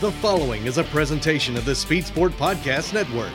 [0.00, 3.32] The following is a presentation of the Speed Sport Podcast Network.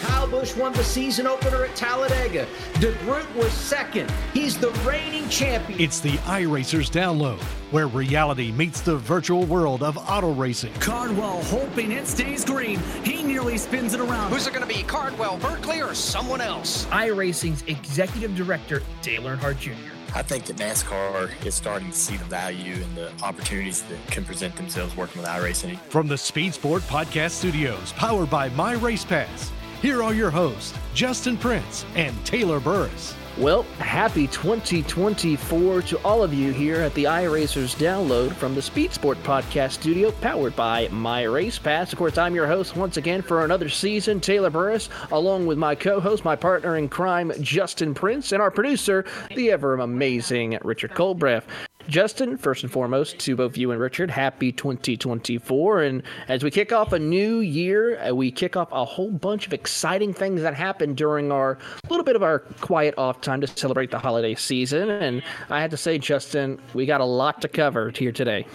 [0.00, 2.46] Kyle Busch won the season opener at Talladega.
[2.74, 4.12] DeGroot was second.
[4.32, 5.80] He's the reigning champion.
[5.80, 7.40] It's the iRacers download,
[7.72, 10.72] where reality meets the virtual world of auto racing.
[10.74, 12.78] Cardwell hoping it stays green.
[13.02, 14.30] He nearly spins it around.
[14.30, 16.86] Who's it going to be, Cardwell, Berkeley, or someone else?
[16.86, 19.93] iRacing's executive director, Dale Earnhardt Jr.
[20.16, 24.24] I think that NASCAR is starting to see the value and the opportunities that can
[24.24, 25.76] present themselves working with iRacing.
[25.88, 29.50] From the Speed Sport Podcast Studios, powered by My Race Pass,
[29.82, 33.16] here are your hosts, Justin Prince and Taylor Burris.
[33.36, 38.92] Well, happy 2024 to all of you here at the iRacers download from the Speed
[38.92, 41.92] Sport Podcast Studio, powered by My Race Pass.
[41.92, 45.74] Of course, I'm your host once again for another season, Taylor Burris, along with my
[45.74, 49.04] co host, my partner in crime, Justin Prince, and our producer,
[49.34, 51.42] the ever amazing Richard Colbreth.
[51.88, 55.82] Justin, first and foremost, to both you and Richard, happy 2024.
[55.82, 59.46] And as we kick off a new year, uh, we kick off a whole bunch
[59.46, 61.58] of exciting things that happened during our
[61.90, 64.88] little bit of our quiet off time to celebrate the holiday season.
[64.88, 68.46] And I had to say, Justin, we got a lot to cover here today.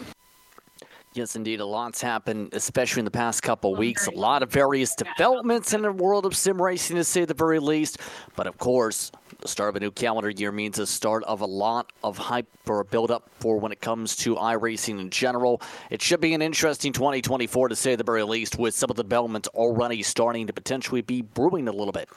[1.14, 1.60] Yes, indeed.
[1.60, 4.08] A lot's happened, especially in the past couple weeks.
[4.08, 7.60] A lot of various developments in the world of sim racing, to say the very
[7.60, 7.98] least.
[8.36, 11.46] But of course, the start of a new calendar year means the start of a
[11.46, 15.62] lot of hype or build up for when it comes to iRacing in general.
[15.90, 19.04] It should be an interesting 2024 to say the very least, with some of the
[19.04, 22.10] developments already starting to potentially be brewing a little bit.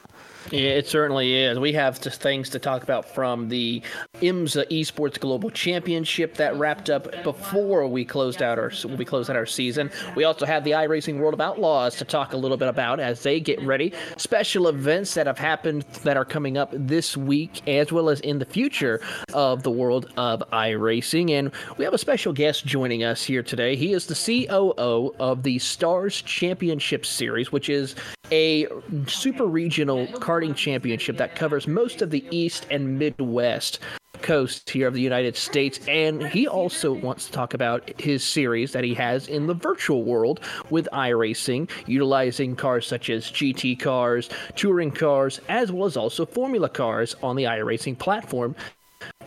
[0.50, 1.58] Yeah, it certainly is.
[1.58, 3.82] We have just things to talk about from the
[4.20, 9.36] IMSA Esports Global Championship that wrapped up before we closed out our we closed out
[9.36, 9.90] our season.
[10.16, 13.22] We also have the iRacing World of Outlaws to talk a little bit about as
[13.22, 13.92] they get ready.
[14.16, 18.38] Special events that have happened that are coming up this week, as well as in
[18.38, 19.00] the future
[19.32, 21.30] of the world of iRacing.
[21.30, 23.76] And we have a special guest joining us here today.
[23.76, 24.14] He is the
[24.46, 27.94] COO of the Stars Championship Series, which is
[28.30, 28.66] a
[29.06, 33.78] super regional karting championship that covers most of the East and Midwest
[34.22, 35.80] coast here of the United States.
[35.88, 40.04] And he also wants to talk about his series that he has in the virtual
[40.04, 40.40] world
[40.70, 46.68] with iRacing, utilizing cars such as GT cars, touring cars, as well as also Formula
[46.68, 48.54] cars on the iRacing platform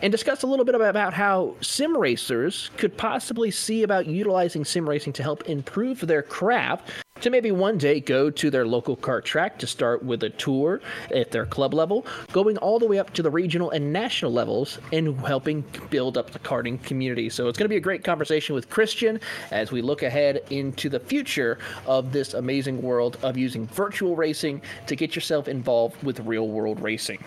[0.02, 4.88] and discuss a little bit about how sim racers could possibly see about utilizing sim
[4.88, 9.24] racing to help improve their craft to maybe one day go to their local kart
[9.24, 10.80] track to start with a tour
[11.14, 14.78] at their club level, going all the way up to the regional and national levels
[14.92, 17.30] and helping build up the karting community.
[17.30, 19.20] So it's going to be a great conversation with Christian
[19.50, 24.60] as we look ahead into the future of this amazing world of using virtual racing
[24.86, 27.24] to get yourself involved with real world racing.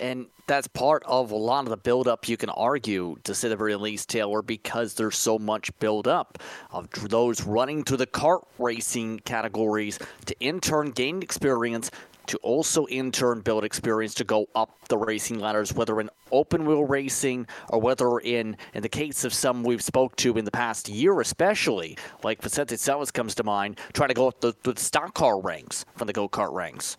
[0.00, 3.56] And that's part of a lot of the buildup, you can argue, to say the
[3.56, 6.38] very least, Taylor, because there's so much buildup
[6.70, 11.90] of those running through the kart racing categories to in turn gain experience,
[12.26, 16.64] to also in turn build experience to go up the racing ladders, whether in open
[16.64, 20.50] wheel racing or whether in in the case of some we've spoke to in the
[20.50, 24.74] past year, especially like Vicente Sellers comes to mind, trying to go up the, the
[24.76, 26.96] stock car ranks from the go kart ranks.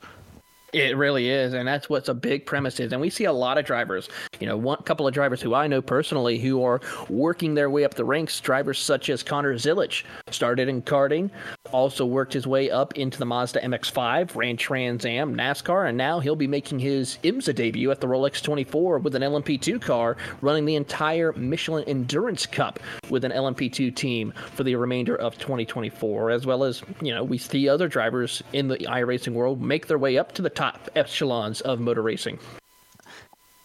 [0.73, 2.93] It really is, and that's what's a big premise is.
[2.93, 4.07] And we see a lot of drivers,
[4.39, 7.83] you know, one couple of drivers who I know personally who are working their way
[7.83, 8.39] up the ranks.
[8.39, 11.29] Drivers such as Connor Zilisch started in karting,
[11.73, 16.21] also worked his way up into the Mazda MX-5, ran Trans Am, NASCAR, and now
[16.21, 20.63] he'll be making his IMSA debut at the Rolex 24 with an LMP2 car, running
[20.63, 22.79] the entire Michelin Endurance Cup
[23.09, 27.37] with an LMP2 team for the remainder of 2024, as well as you know we
[27.37, 30.60] see other drivers in the iRacing world make their way up to the top
[30.95, 32.39] echelons of motor racing.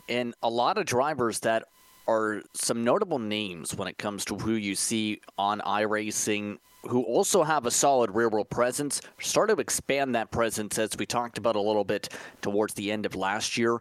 [0.09, 1.65] And a lot of drivers that
[2.09, 6.59] are some notable names when it comes to who you see on iRacing
[6.89, 11.07] who also have a solid rear world presence, started to expand that presence as we
[11.07, 12.09] talked about a little bit
[12.41, 13.79] towards the end of last year.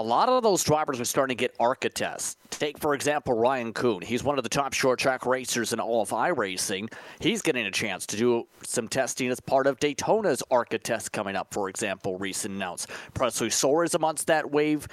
[0.00, 2.36] A lot of those drivers are starting to get ARCA tests.
[2.50, 4.00] Take, for example, Ryan Kuhn.
[4.00, 6.92] He's one of the top short track racers in all of iRacing.
[7.18, 11.34] He's getting a chance to do some testing as part of Daytona's ARCA test coming
[11.34, 12.90] up, for example, recent announced.
[13.12, 14.86] Presley Sorah is amongst that wave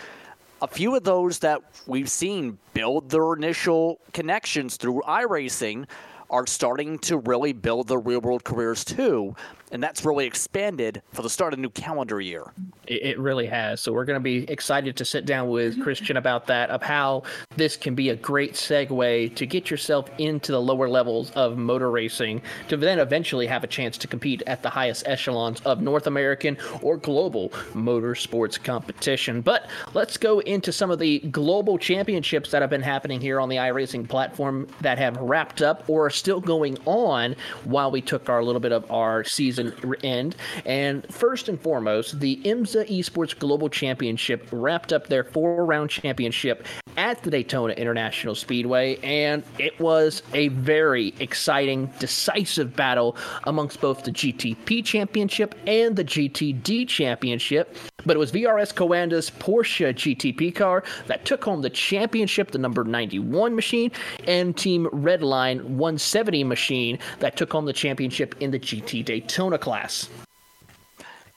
[0.64, 5.86] a few of those that we've seen build their initial connections through iRacing
[6.32, 9.36] are starting to really build their real world careers too
[9.72, 12.52] and that's really expanded for the start of new calendar year.
[12.88, 13.82] It really has.
[13.82, 17.24] So we're going to be excited to sit down with Christian about that, of how
[17.56, 21.90] this can be a great segue to get yourself into the lower levels of motor
[21.90, 26.06] racing, to then eventually have a chance to compete at the highest echelons of North
[26.06, 29.42] American or global motorsports competition.
[29.42, 33.50] But let's go into some of the global championships that have been happening here on
[33.50, 38.30] the iRacing platform that have wrapped up or are still going on while we took
[38.30, 40.36] our little bit of our season season end.
[40.66, 46.66] And first and foremost, the IMSA Esports Global Championship wrapped up their four round championship
[46.98, 54.04] at the Daytona International Speedway, and it was a very exciting, decisive battle amongst both
[54.04, 57.76] the GTP Championship and the GTD Championship.
[58.06, 62.84] But it was VRS Coanda's Porsche GTP car that took home the championship, the number
[62.84, 63.92] 91 machine,
[64.28, 70.10] and Team Redline 170 machine that took home the championship in the GT Daytona class.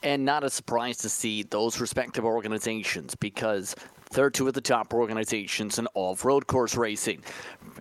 [0.01, 3.75] And not a surprise to see those respective organizations because
[4.11, 7.21] they're two of the top organizations in all of road course racing.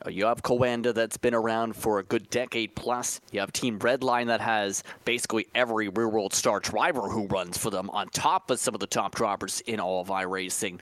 [0.04, 3.20] Uh, you have Coanda that's been around for a good decade plus.
[3.32, 7.70] You have Team Redline that has basically every real world star driver who runs for
[7.70, 10.80] them on top of some of the top drivers in all of iRacing.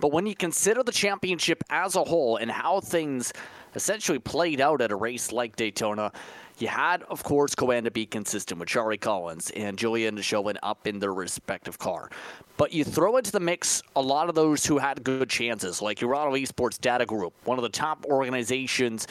[0.00, 3.32] But when you consider the championship as a whole and how things
[3.74, 6.12] essentially played out at a race like Daytona,
[6.58, 10.98] you had, of course, Coanda be consistent with Charlie Collins and Julian showing up in
[10.98, 12.10] their respective car.
[12.56, 15.98] But you throw into the mix a lot of those who had good chances, like
[16.00, 19.06] Urano Esports Data Group, one of the top organizations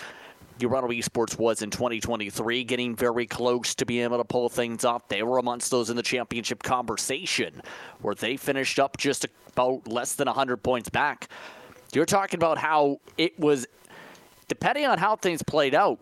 [0.60, 5.08] Urano Esports was in 2023, getting very close to being able to pull things off.
[5.08, 7.62] They were amongst those in the championship conversation,
[8.02, 11.30] where they finished up just about less than 100 points back.
[11.94, 13.68] You're talking about how it was,
[14.48, 16.00] depending on how things played out,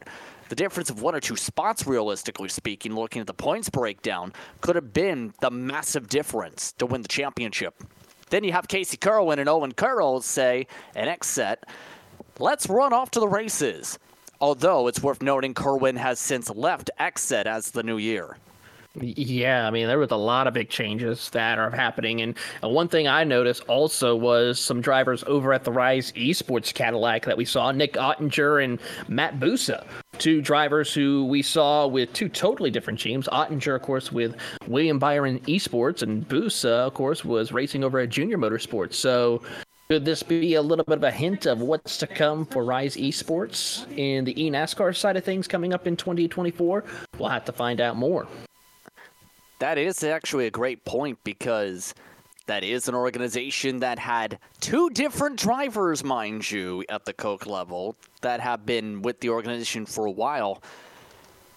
[0.50, 4.76] the difference of one or two spots, realistically speaking, looking at the points breakdown, could
[4.76, 7.84] have been the massive difference to win the championship.
[8.30, 11.58] Then you have Casey Kirwan and Owen Caryl say, an XSET,
[12.40, 14.00] let's run off to the races.
[14.42, 18.38] Although it's worth noting Kirwan has since left XSET as the new year.
[19.02, 22.22] Yeah, I mean, there was a lot of big changes that are happening.
[22.22, 26.74] And uh, one thing I noticed also was some drivers over at the Rise Esports
[26.74, 29.86] Cadillac that we saw Nick Ottinger and Matt Bussa.
[30.18, 33.28] Two drivers who we saw with two totally different teams.
[33.28, 34.36] Ottinger, of course, with
[34.68, 38.94] William Byron Esports, and Bussa, of course, was racing over at Junior Motorsports.
[38.94, 39.42] So
[39.90, 42.96] could this be a little bit of a hint of what's to come for Rise
[42.96, 46.84] Esports in the eNASCAR side of things coming up in 2024?
[47.20, 48.28] We'll have to find out more.
[49.60, 51.94] That is actually a great point because
[52.48, 57.96] that is an organization that had two different drivers, mind you, at the Coke level
[58.22, 60.62] that have been with the organization for a while.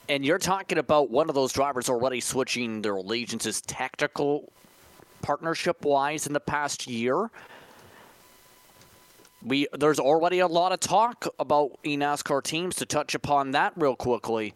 [0.08, 4.50] And you're talking about one of those drivers already switching their allegiances tactical
[5.20, 7.30] partnership wise in the past year.
[9.44, 13.94] We there's already a lot of talk about eNASCAR teams to touch upon that real
[13.94, 14.54] quickly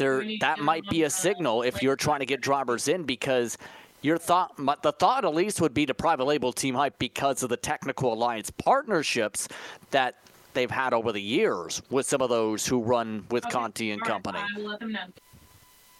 [0.00, 3.56] there that might be a signal if you're trying to get drivers in because
[4.02, 7.50] your thought the thought at least would be to private label team hype because of
[7.50, 9.46] the technical alliance partnerships
[9.90, 10.16] that
[10.54, 13.52] they've had over the years with some of those who run with okay.
[13.52, 14.40] Conti and company.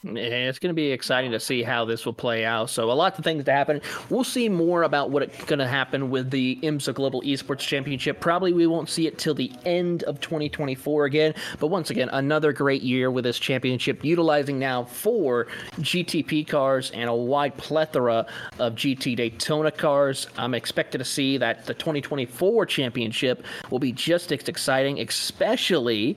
[0.02, 2.70] It's going to be exciting to see how this will play out.
[2.70, 3.82] So, a lot of things to happen.
[4.08, 8.18] We'll see more about what's going to happen with the IMSA Global Esports Championship.
[8.18, 11.34] Probably we won't see it till the end of 2024 again.
[11.58, 15.48] But once again, another great year with this championship, utilizing now four
[15.80, 18.26] GTP cars and a wide plethora
[18.58, 20.28] of GT Daytona cars.
[20.38, 26.16] I'm expected to see that the 2024 championship will be just as exciting, especially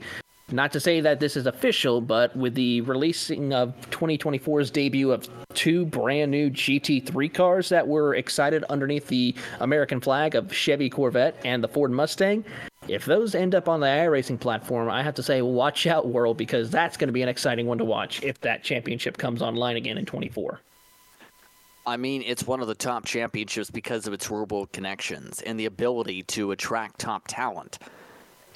[0.53, 5.27] not to say that this is official, but with the releasing of 2024's debut of
[5.55, 11.35] two brand new GT3 cars that were excited underneath the American flag of Chevy Corvette
[11.43, 12.45] and the Ford Mustang,
[12.87, 16.37] if those end up on the iRacing platform, I have to say, watch out, world,
[16.37, 19.75] because that's going to be an exciting one to watch if that championship comes online
[19.75, 20.59] again in 24.
[21.85, 25.65] I mean, it's one of the top championships because of its rural connections and the
[25.65, 27.79] ability to attract top talent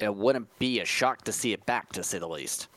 [0.00, 2.68] it wouldn't be a shock to see it back, to say the least.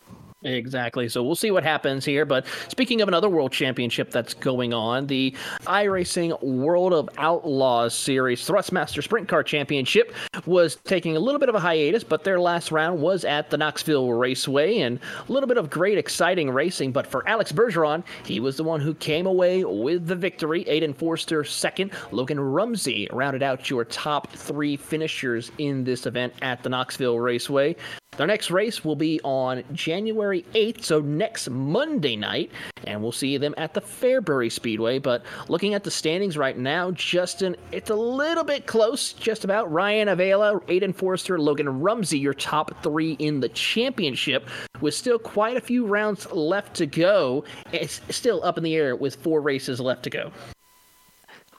[0.44, 1.08] Exactly.
[1.08, 2.26] So we'll see what happens here.
[2.26, 8.48] But speaking of another world championship that's going on, the iRacing World of Outlaws Series
[8.48, 10.14] Thrustmaster Sprint Car Championship
[10.48, 13.58] was taking a little bit of a hiatus, but their last round was at the
[13.58, 16.92] Knoxville Raceway and a little bit of great, exciting racing.
[16.92, 20.66] But for Alex Bergeron, he was the one who came away with the victory.
[20.66, 21.92] Aiden Forster second.
[22.12, 27.76] Logan Rumsey rounded out your top three finishers in this event at the Knoxville Raceway.
[28.18, 32.52] Their next race will be on January 8th, so next Monday night,
[32.86, 35.00] and we'll see them at the Fairbury Speedway.
[35.00, 39.72] But looking at the standings right now, Justin, it's a little bit close, just about.
[39.72, 45.58] Ryan Avila, Aiden Forrester, Logan Rumsey, your top three in the championship, with still quite
[45.58, 47.44] a few rounds left to go.
[47.72, 50.32] It's still up in the air with four races left to go.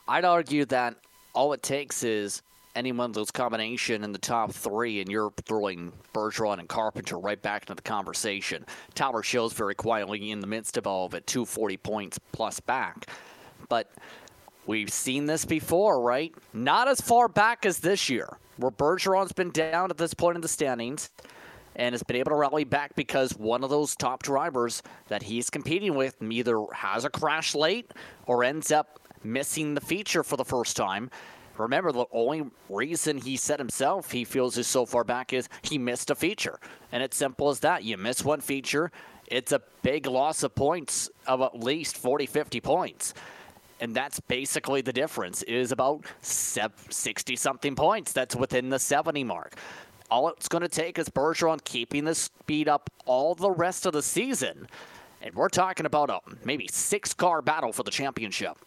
[0.08, 0.96] I'd argue that
[1.34, 2.42] all it takes is
[2.74, 7.18] any one of those combination in the top three, and you're throwing Bergeron and Carpenter
[7.18, 8.64] right back into the conversation.
[8.94, 13.06] Tyler shows very quietly in the midst of all of it, 240 points plus back.
[13.68, 13.90] But
[14.66, 16.34] we've seen this before, right?
[16.52, 20.40] Not as far back as this year, where Bergeron's been down at this point in
[20.40, 21.10] the standings
[21.76, 25.48] and has been able to rally back because one of those top drivers that he's
[25.48, 27.92] competing with either has a crash late
[28.26, 31.10] or ends up missing the feature for the first time.
[31.58, 35.78] Remember, the only reason he said himself he feels is so far back is he
[35.78, 36.58] missed a feature.
[36.90, 37.84] And it's simple as that.
[37.84, 38.90] You miss one feature,
[39.26, 43.14] it's a big loss of points of at least 40, 50 points.
[43.80, 45.42] And that's basically the difference.
[45.42, 48.12] It is about 60 something points.
[48.12, 49.56] That's within the 70 mark.
[50.10, 53.92] All it's going to take is Bergeron keeping the speed up all the rest of
[53.92, 54.68] the season.
[55.22, 58.58] And we're talking about a maybe six car battle for the championship.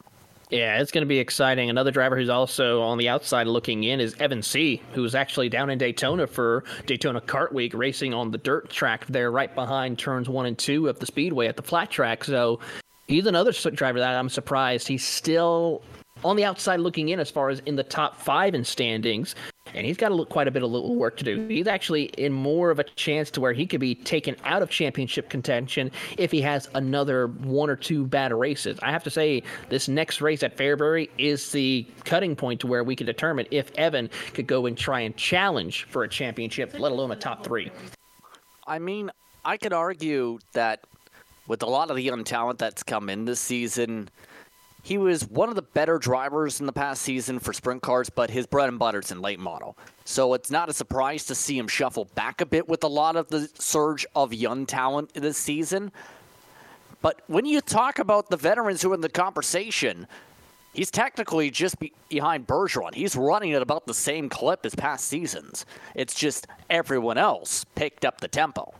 [0.52, 1.70] Yeah, it's going to be exciting.
[1.70, 5.72] Another driver who's also on the outside looking in is Evan C., who's actually down
[5.72, 10.30] in Daytona for Daytona Kart Week, racing on the dirt track there right behind turns
[10.30, 12.24] one and two of the speedway at the flat track.
[12.24, 12.60] So
[13.08, 15.82] he's another driver that I'm surprised he's still
[16.26, 19.36] on the outside looking in as far as in the top five in standings
[19.76, 21.48] and he's got a, quite a bit of little work to do.
[21.48, 24.70] He's actually in more of a chance to where he could be taken out of
[24.70, 28.80] championship contention if he has another one or two bad races.
[28.82, 32.84] I have to say, this next race at Fairbury is the cutting point to where
[32.84, 36.92] we can determine if Evan could go and try and challenge for a championship, let
[36.92, 37.72] alone a top three.
[38.66, 39.12] I mean,
[39.44, 40.86] I could argue that
[41.48, 44.10] with a lot of the young talent that's come in this season,
[44.86, 48.30] he was one of the better drivers in the past season for sprint cars, but
[48.30, 49.76] his bread and butter's in late model.
[50.04, 53.16] So it's not a surprise to see him shuffle back a bit with a lot
[53.16, 55.92] of the surge of young talent this season.
[57.02, 60.06] But when you talk about the veterans who are in the conversation,
[60.72, 62.94] he's technically just be- behind Bergeron.
[62.94, 65.66] He's running at about the same clip as past seasons.
[65.96, 68.72] It's just everyone else picked up the tempo.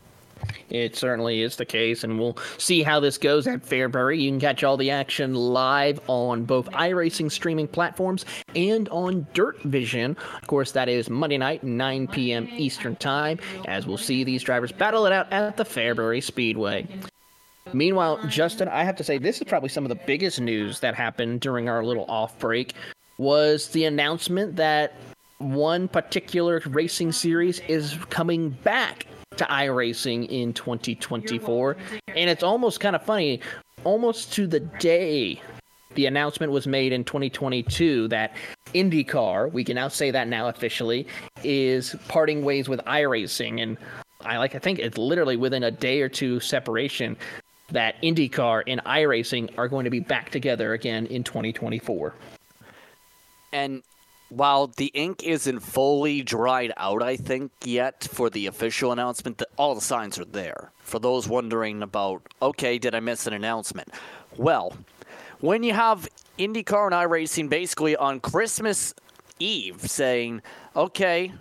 [0.70, 4.20] It certainly is the case, and we'll see how this goes at Fairbury.
[4.20, 9.60] You can catch all the action live on both iRacing streaming platforms and on Dirt
[9.62, 10.16] Vision.
[10.40, 12.48] Of course, that is Monday night, 9 p.m.
[12.52, 16.86] Eastern Time, as we'll see these drivers battle it out at the Fairbury Speedway.
[17.72, 20.94] Meanwhile, Justin, I have to say this is probably some of the biggest news that
[20.94, 22.74] happened during our little off break
[23.18, 24.94] was the announcement that
[25.38, 31.76] one particular racing series is coming back to iRacing in 2024.
[32.08, 33.40] And it's almost kind of funny,
[33.84, 35.40] almost to the day
[35.94, 38.36] the announcement was made in 2022 that
[38.74, 41.06] IndyCar, we can now say that now officially,
[41.42, 43.62] is parting ways with iRacing.
[43.62, 43.76] And
[44.20, 47.16] I like I think it's literally within a day or two separation
[47.70, 52.14] that IndyCar and iRacing are going to be back together again in 2024.
[53.52, 53.82] And
[54.28, 59.74] while the ink isn't fully dried out, I think, yet for the official announcement, all
[59.74, 60.72] the signs are there.
[60.78, 63.88] For those wondering about, okay, did I miss an announcement?
[64.36, 64.76] Well,
[65.40, 68.94] when you have IndyCar and iRacing basically on Christmas
[69.38, 70.42] Eve saying,
[70.74, 71.32] okay,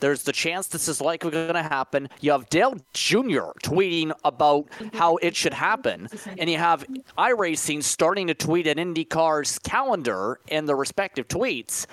[0.00, 2.10] there's the chance this is likely going to happen.
[2.20, 3.54] You have Dale Jr.
[3.62, 6.08] tweeting about how it should happen.
[6.36, 6.84] And you have
[7.16, 11.86] iRacing starting to tweet at IndyCar's calendar and the respective tweets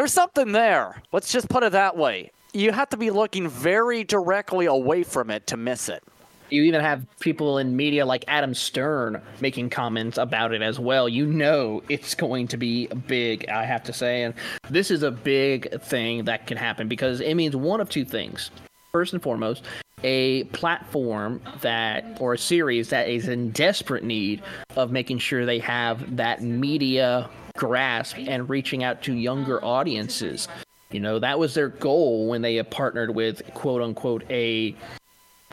[0.00, 1.02] there's something there.
[1.12, 2.30] Let's just put it that way.
[2.54, 6.02] You have to be looking very directly away from it to miss it.
[6.48, 11.06] You even have people in media like Adam Stern making comments about it as well.
[11.06, 14.22] You know it's going to be big, I have to say.
[14.22, 14.32] And
[14.70, 18.50] this is a big thing that can happen because it means one of two things.
[18.92, 19.66] First and foremost,
[20.02, 24.40] a platform that or a series that is in desperate need
[24.76, 30.48] of making sure they have that media grasp and reaching out to younger audiences.
[30.90, 34.74] You know, that was their goal when they partnered with quote unquote a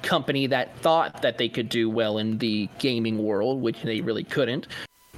[0.02, 4.24] company that thought that they could do well in the gaming world, which they really
[4.24, 4.68] couldn't.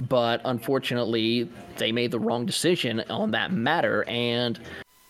[0.08, 4.04] But unfortunately, they made the wrong decision on that matter.
[4.04, 4.58] And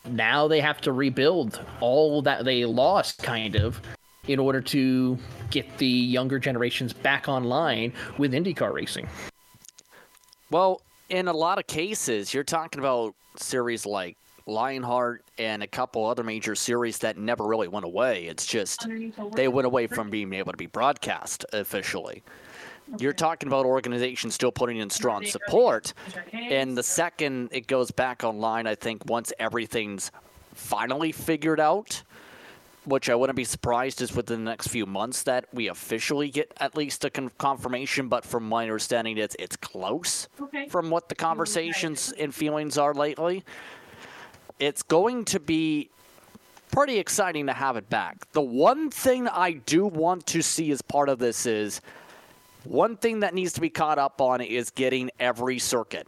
[0.09, 3.81] now they have to rebuild all that they lost, kind of,
[4.27, 5.19] in order to
[5.51, 9.09] get the younger generations back online with IndyCar racing.
[10.51, 16.07] Well, in a lot of cases, you're talking about series like Lionheart and a couple
[16.07, 18.25] other major series that never really went away.
[18.25, 18.87] It's just
[19.35, 22.23] they went away from being able to be broadcast officially.
[22.99, 25.93] You're talking about organizations still putting in strong support,
[26.33, 30.11] and the second it goes back online, I think once everything's
[30.55, 32.03] finally figured out,
[32.85, 36.53] which I wouldn't be surprised is within the next few months that we officially get
[36.59, 38.09] at least a con- confirmation.
[38.09, 40.69] But from my understanding, it's it's close Okay.
[40.69, 43.45] from what the conversations and feelings are lately.
[44.59, 45.91] It's going to be
[46.71, 48.31] pretty exciting to have it back.
[48.33, 51.81] The one thing I do want to see as part of this is
[52.65, 56.07] one thing that needs to be caught up on is getting every circuit.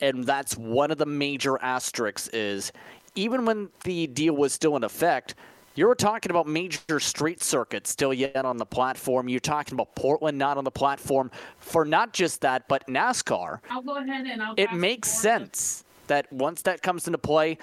[0.00, 2.72] And that's one of the major asterisks is
[3.16, 5.34] even when the deal was still in effect,
[5.78, 9.28] you were talking about major street circuits still yet on the platform.
[9.28, 13.60] You're talking about Portland not on the platform for not just that, but NASCAR.
[13.70, 17.58] I'll go ahead and I'll It makes sense that once that comes into play,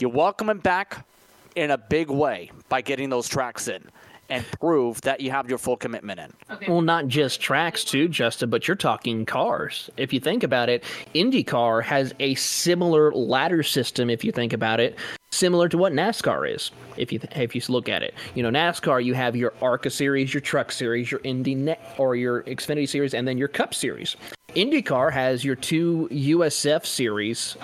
[0.00, 1.06] you welcome him back
[1.54, 3.84] in a big way by getting those tracks in
[4.28, 6.32] and prove that you have your full commitment in.
[6.66, 9.88] Well, not just tracks, too, Justin, but you're talking cars.
[9.96, 10.82] If you think about it,
[11.14, 14.96] IndyCar has a similar ladder system, if you think about it,
[15.32, 16.70] similar to what NASCAR is.
[16.96, 20.32] If you if you look at it, you know NASCAR, you have your ARCA series,
[20.32, 24.16] your Truck series, your Indy Net, or your Xfinity series, and then your Cup series.
[24.50, 27.56] IndyCar has your two USF series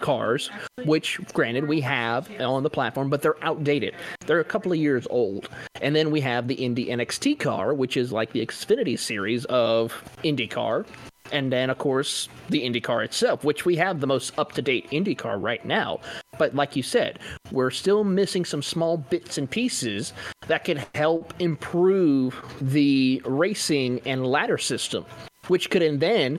[0.00, 0.50] cars,
[0.84, 3.94] which granted we have on the platform, but they're outdated.
[4.26, 5.48] They're a couple of years old.
[5.80, 9.92] And then we have the Indy NXT car, which is like the Xfinity series of
[10.24, 10.86] IndyCar.
[11.32, 14.88] And then, of course, the IndyCar itself, which we have the most up to date
[14.90, 16.00] IndyCar right now.
[16.38, 17.18] But like you said,
[17.50, 20.12] we're still missing some small bits and pieces
[20.46, 25.06] that can help improve the racing and ladder system,
[25.48, 26.38] which could then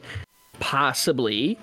[0.60, 1.58] possibly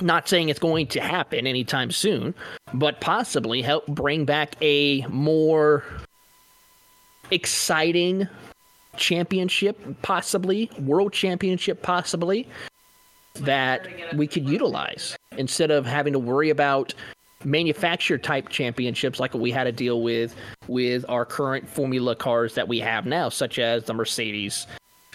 [0.00, 2.34] not saying it's going to happen anytime soon,
[2.72, 5.84] but possibly help bring back a more
[7.30, 8.28] exciting
[8.96, 12.48] championship, possibly world championship, possibly
[13.40, 16.94] that we could utilize instead of having to worry about
[17.44, 20.34] manufacturer type championships like what we had to deal with
[20.66, 24.66] with our current formula cars that we have now such as the mercedes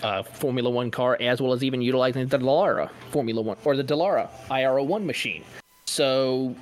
[0.03, 3.83] uh, Formula One car, as well as even utilizing the Dallara Formula One or the
[3.83, 5.43] Dallara IRO1 machine.
[5.85, 6.55] So,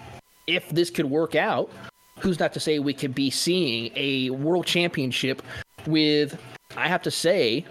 [0.48, 1.70] if this could work out,
[2.20, 5.42] who's not to say we could be seeing a world championship
[5.86, 6.40] with,
[6.76, 7.66] I have to say,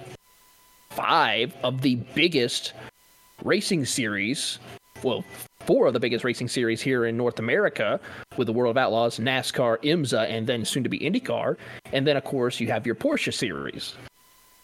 [0.90, 2.72] five of the biggest
[3.44, 4.58] racing series,
[5.02, 5.24] well,
[5.60, 8.00] four of the biggest racing series here in North America
[8.36, 11.56] with the World of Outlaws, NASCAR, IMSA, and then soon to be IndyCar.
[11.92, 13.94] And then, of course, you have your Porsche series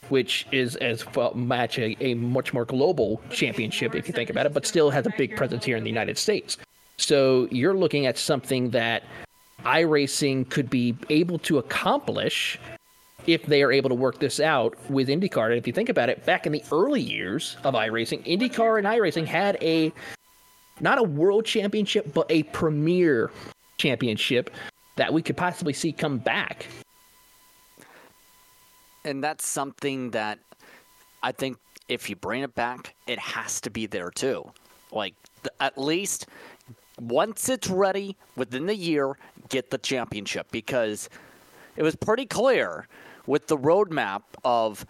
[0.09, 4.45] which is as well match a, a much more global championship if you think about
[4.45, 6.59] it, but still has a big presence here in the United States.
[6.99, 9.05] So you're looking at something that
[9.65, 12.59] iRacing could be able to accomplish
[13.27, 15.47] if they are able to work this out with IndyCar.
[15.47, 18.87] And if you think about it, back in the early years of iRacing, IndyCar and
[18.87, 19.93] iRacing had a
[20.81, 23.31] not a world championship, but a premier
[23.79, 24.51] championship
[24.97, 26.67] that we could possibly see come back
[29.05, 30.39] and that's something that
[31.23, 31.59] I think
[31.89, 34.51] if you bring it back, it has to be there too.
[34.91, 35.15] Like
[35.61, 36.27] at least
[37.01, 39.17] once it's ready within the year,
[39.49, 41.09] get the championship because
[41.77, 42.87] it was pretty clear
[43.27, 44.85] with the roadmap of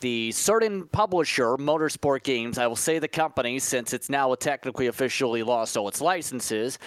[0.00, 5.42] the certain publisher, Motorsport Games, I will say the company since it's now technically officially
[5.42, 6.78] lost all its licenses.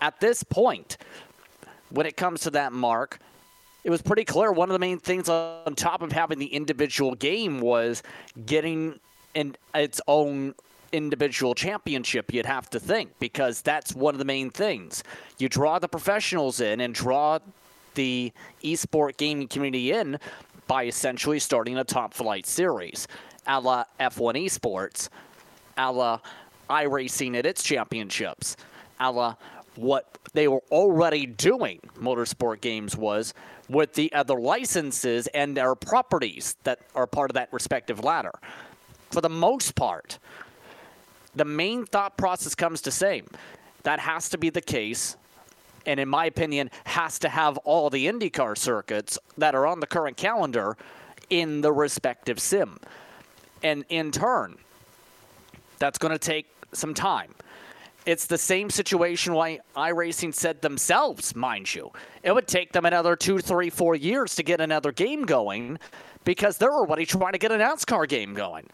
[0.00, 0.98] At this point,
[1.90, 3.20] when it comes to that mark,
[3.84, 7.14] it was pretty clear one of the main things on top of having the individual
[7.14, 8.02] game was
[8.44, 8.98] getting
[9.34, 10.54] in its own
[10.92, 15.04] individual championship you'd have to think because that's one of the main things
[15.36, 17.38] you draw the professionals in and draw
[17.98, 18.32] the
[18.62, 20.16] esport gaming community in
[20.68, 23.08] by essentially starting a top flight series
[23.48, 25.08] a la f1 esports
[25.76, 26.20] a la
[26.70, 28.56] iRacing at its championships
[29.00, 29.34] a la
[29.74, 33.34] what they were already doing motorsport games was
[33.68, 38.32] with the other licenses and their properties that are part of that respective ladder.
[39.10, 40.18] For the most part,
[41.34, 43.26] the main thought process comes to same.
[43.84, 45.16] That has to be the case,
[45.88, 49.86] and in my opinion, has to have all the IndyCar circuits that are on the
[49.86, 50.76] current calendar
[51.30, 52.78] in the respective sim.
[53.62, 54.58] And in turn,
[55.78, 57.34] that's going to take some time.
[58.04, 61.90] It's the same situation why iRacing said themselves, mind you.
[62.22, 65.78] It would take them another two, three, four years to get another game going
[66.24, 68.66] because they're already trying to get an NASCAR game going.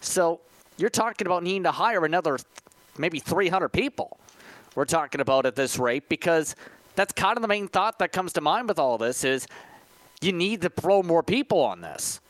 [0.00, 0.40] So
[0.76, 2.38] you're talking about needing to hire another
[2.98, 4.19] maybe 300 people
[4.74, 6.54] we're talking about at this rate because
[6.94, 9.46] that's kind of the main thought that comes to mind with all this is
[10.20, 12.20] you need to throw more people on this.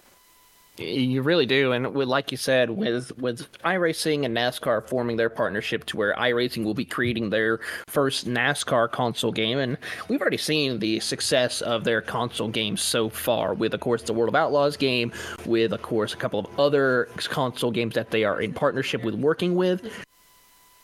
[0.78, 5.28] You really do, and with, like you said, with with iRacing and NASCAR forming their
[5.28, 9.76] partnership, to where iRacing will be creating their first NASCAR console game, and
[10.08, 13.52] we've already seen the success of their console games so far.
[13.52, 15.12] With, of course, the World of Outlaws game,
[15.44, 19.16] with, of course, a couple of other console games that they are in partnership with,
[19.16, 19.86] working with.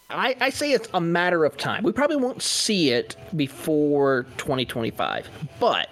[0.08, 1.82] I, I say it's a matter of time.
[1.82, 5.88] We probably won't see it before 2025, but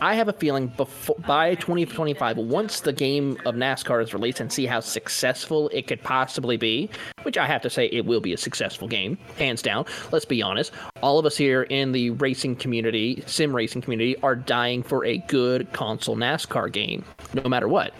[0.00, 4.52] I have a feeling before, by 2025, once the game of NASCAR is released and
[4.52, 6.90] see how successful it could possibly be,
[7.22, 9.86] which I have to say it will be a successful game, hands down.
[10.12, 10.70] Let's be honest.
[11.02, 15.18] All of us here in the racing community, sim racing community, are dying for a
[15.18, 17.94] good console NASCAR game, no matter what.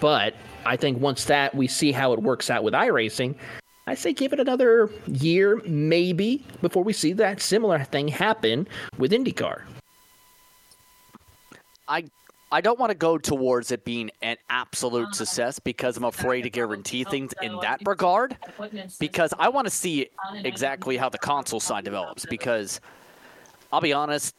[0.00, 3.36] But I think once that we see how it works out with iRacing,
[3.86, 8.66] I say give it another year, maybe, before we see that similar thing happen
[8.98, 9.62] with IndyCar.
[11.88, 12.04] I
[12.52, 16.50] I don't want to go towards it being an absolute success because I'm afraid to
[16.50, 18.36] guarantee things in that regard.
[19.00, 20.08] Because I want to see
[20.44, 22.24] exactly how the console side develops.
[22.24, 22.80] Because
[23.72, 24.36] I'll be honest,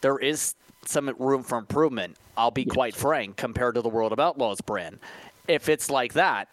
[0.00, 0.54] there is
[0.86, 2.16] some room for improvement.
[2.38, 4.98] I'll be quite frank compared to the World of Outlaws brand.
[5.46, 6.48] If it's like that,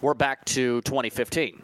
[0.00, 1.62] we're back to 2015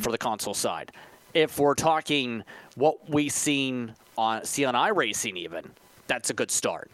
[0.00, 0.92] for the console side.
[1.34, 5.64] If we're talking what we've seen on see on iRacing, even
[6.06, 6.90] that's a good start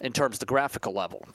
[0.00, 1.26] in terms of the graphical level.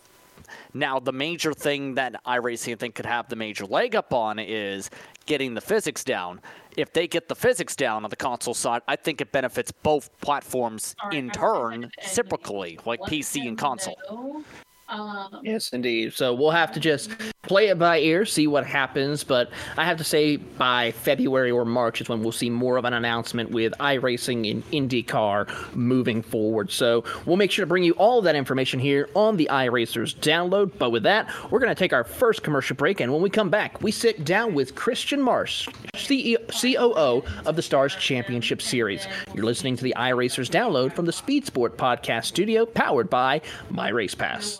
[0.74, 4.38] Now, the major thing that iRacing I think could have the major leg up on
[4.38, 4.90] is
[5.26, 6.42] getting the physics down.
[6.76, 10.10] If they get the physics down on the console side, I think it benefits both
[10.20, 14.44] platforms in turn, reciprocally, like PC and console.
[14.92, 16.14] Um, yes, indeed.
[16.14, 17.12] So we'll have to just
[17.44, 19.24] play it by ear, see what happens.
[19.24, 22.86] But I have to say, by February or March is when we'll see more of
[22.86, 26.72] an announcement with iRacing in IndyCar moving forward.
[26.72, 30.72] So we'll make sure to bring you all that information here on the iRacers download.
[30.78, 33.00] But with that, we're going to take our first commercial break.
[33.00, 37.62] And when we come back, we sit down with Christian Marsh, CEO, COO of the
[37.62, 39.08] Stars Championship Series.
[39.34, 43.90] You're listening to the iRacers download from the Speed Sport Podcast Studio, powered by My
[43.90, 44.60] Race Pass.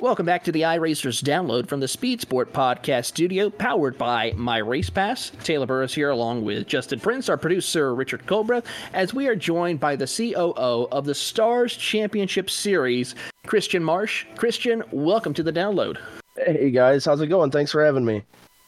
[0.00, 4.58] Welcome back to the iRacers download from the Speed Sport Podcast Studio, powered by My
[4.58, 5.32] Race Pass.
[5.42, 9.80] Taylor Burris here, along with Justin Prince, our producer Richard Colbreth, as we are joined
[9.80, 13.14] by the COO of the Stars Championship Series,
[13.46, 14.26] Christian Marsh.
[14.36, 15.96] Christian, welcome to the download.
[16.36, 17.50] Hey guys, how's it going?
[17.50, 18.22] Thanks for having me.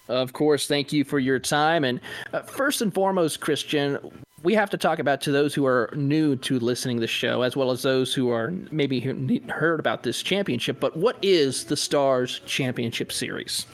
[0.08, 1.84] Of course, thank you for your time.
[1.84, 2.00] And
[2.32, 3.98] uh, first and foremost, Christian,
[4.42, 7.42] we have to talk about to those who are new to listening to the show,
[7.42, 9.00] as well as those who are maybe
[9.48, 10.78] heard about this championship.
[10.80, 13.66] But what is the Stars Championship Series?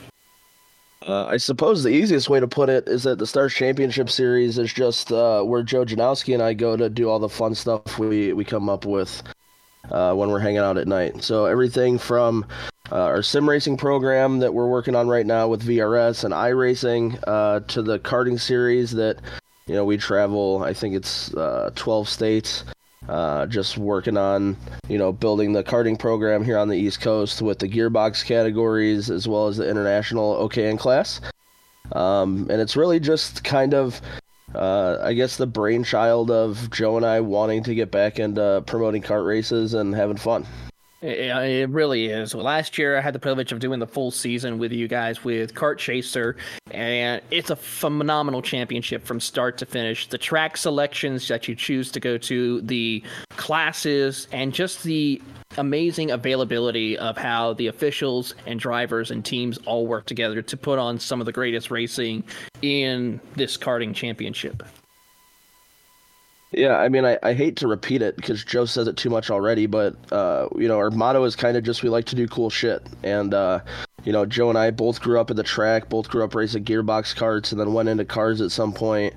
[1.07, 4.57] Uh, I suppose the easiest way to put it is that the Stars Championship Series
[4.57, 7.99] is just uh, where Joe Janowski and I go to do all the fun stuff
[7.99, 9.23] we, we come up with
[9.91, 11.23] uh, when we're hanging out at night.
[11.23, 12.47] So everything from
[12.91, 17.23] uh, our sim racing program that we're working on right now with VRS and iRacing
[17.27, 19.19] uh, to the karting series that
[19.67, 22.65] you know, we travel, I think it's uh, 12 states,
[23.09, 24.57] uh, just working on,
[24.89, 29.11] you know, building the karting program here on the East Coast with the gearbox categories
[29.11, 31.21] as well as the international OKN class.
[31.93, 34.01] Um, and it's really just kind of,
[34.55, 39.03] uh, I guess, the brainchild of Joe and I wanting to get back into promoting
[39.03, 40.47] kart races and having fun.
[41.05, 42.35] Uh, it really is.
[42.35, 45.55] Last year, I had the privilege of doing the full season with you guys with
[45.55, 46.37] Kart Chaser,
[46.71, 50.07] and it's a phenomenal championship from start to finish.
[50.07, 55.21] The track selections that you choose to go to, the classes, and just the
[55.59, 60.79] amazing availability of how the officials and drivers and teams all work together to put
[60.79, 62.25] on some of the greatest racing
[62.63, 64.63] in this karting championship.
[66.57, 69.31] Yeah, I mean, I, I hate to repeat it because Joe says it too much
[69.31, 72.29] already, but, uh, you know, our motto is kind of just we like to do
[72.29, 72.87] cool shit.
[73.03, 73.61] And, uh,
[74.05, 76.65] you know, Joe and I both grew up at the track, both grew up racing
[76.65, 79.15] gearbox karts, and then went into cars at some point.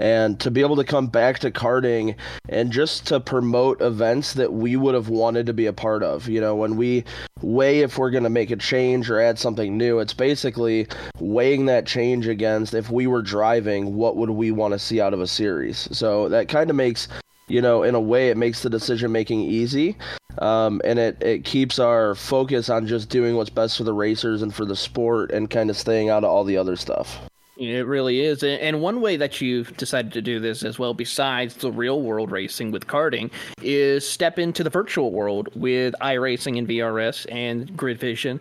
[0.00, 2.16] And to be able to come back to karting
[2.48, 6.26] and just to promote events that we would have wanted to be a part of.
[6.26, 7.04] You know, when we
[7.42, 11.66] weigh if we're going to make a change or add something new, it's basically weighing
[11.66, 15.20] that change against if we were driving, what would we want to see out of
[15.20, 15.86] a series.
[15.92, 17.06] So that kind of makes
[17.46, 19.96] you know, in a way, it makes the decision making easy,
[20.38, 24.40] um, and it it keeps our focus on just doing what's best for the racers
[24.40, 27.18] and for the sport, and kind of staying out of all the other stuff.
[27.60, 28.42] It really is.
[28.42, 32.30] And one way that you've decided to do this as well, besides the real world
[32.30, 38.00] racing with karting, is step into the virtual world with iRacing and VRS and Grid
[38.00, 38.40] Vision.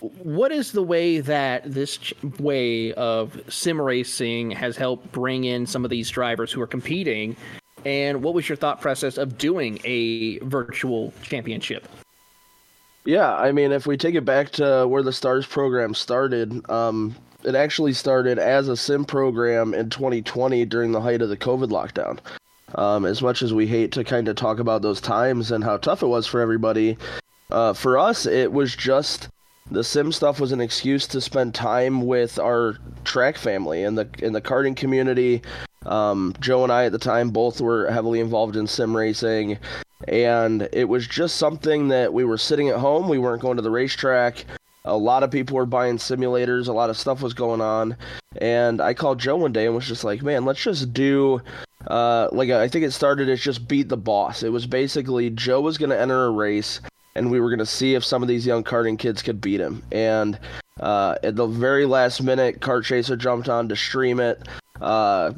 [0.00, 5.82] What is the way that this way of sim racing has helped bring in some
[5.82, 7.36] of these drivers who are competing?
[7.86, 11.88] And what was your thought process of doing a virtual championship?
[13.06, 17.16] Yeah, I mean, if we take it back to where the Stars program started, um,
[17.44, 21.68] it actually started as a sim program in 2020 during the height of the COVID
[21.68, 22.18] lockdown.
[22.74, 25.78] Um, as much as we hate to kind of talk about those times and how
[25.78, 26.98] tough it was for everybody,
[27.50, 29.28] uh, for us, it was just
[29.70, 34.08] the sim stuff was an excuse to spend time with our track family and the
[34.18, 35.42] in the karting community.
[35.86, 39.58] Um, Joe and I at the time both were heavily involved in sim racing,
[40.06, 43.08] and it was just something that we were sitting at home.
[43.08, 44.44] We weren't going to the racetrack.
[44.88, 46.68] A lot of people were buying simulators.
[46.68, 47.96] A lot of stuff was going on.
[48.40, 51.40] And I called Joe one day and was just like, man, let's just do.
[51.86, 54.42] Uh, like I think it started as just beat the boss.
[54.42, 56.80] It was basically Joe was going to enter a race,
[57.14, 59.60] and we were going to see if some of these young karting kids could beat
[59.60, 59.82] him.
[59.92, 60.38] And
[60.80, 64.46] uh, at the very last minute, Kart Chaser jumped on to stream it.
[64.80, 65.32] Uh,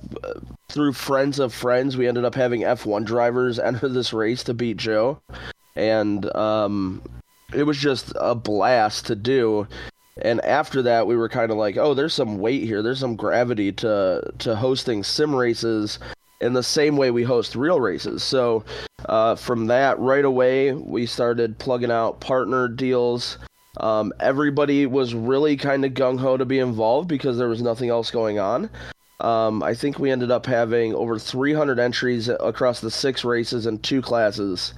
[0.68, 4.76] through friends of friends, we ended up having F1 drivers enter this race to beat
[4.76, 5.20] Joe,
[5.76, 7.02] and um,
[7.54, 9.66] it was just a blast to do.
[10.22, 12.82] And after that, we were kind of like, oh, there's some weight here.
[12.82, 15.98] There's some gravity to to hosting sim races
[16.40, 18.22] in the same way we host real races.
[18.22, 18.64] So
[19.06, 23.38] uh, from that, right away, we started plugging out partner deals.
[23.76, 27.88] Um, everybody was really kind of gung ho to be involved because there was nothing
[27.88, 28.70] else going on.
[29.20, 33.82] Um, I think we ended up having over 300 entries across the six races and
[33.82, 34.72] two classes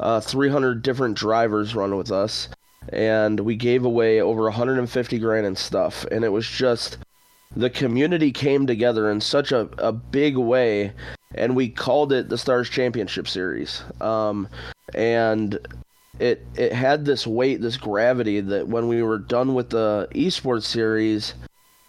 [0.00, 2.48] uh, 300 different drivers run with us,
[2.88, 6.04] and we gave away over 150 grand in stuff.
[6.10, 6.98] And it was just
[7.54, 10.92] the community came together in such a, a big way,
[11.34, 13.82] and we called it the Stars Championship Series.
[14.00, 14.48] Um,
[14.94, 15.58] and
[16.18, 20.64] it it had this weight, this gravity that when we were done with the esports
[20.64, 21.34] series.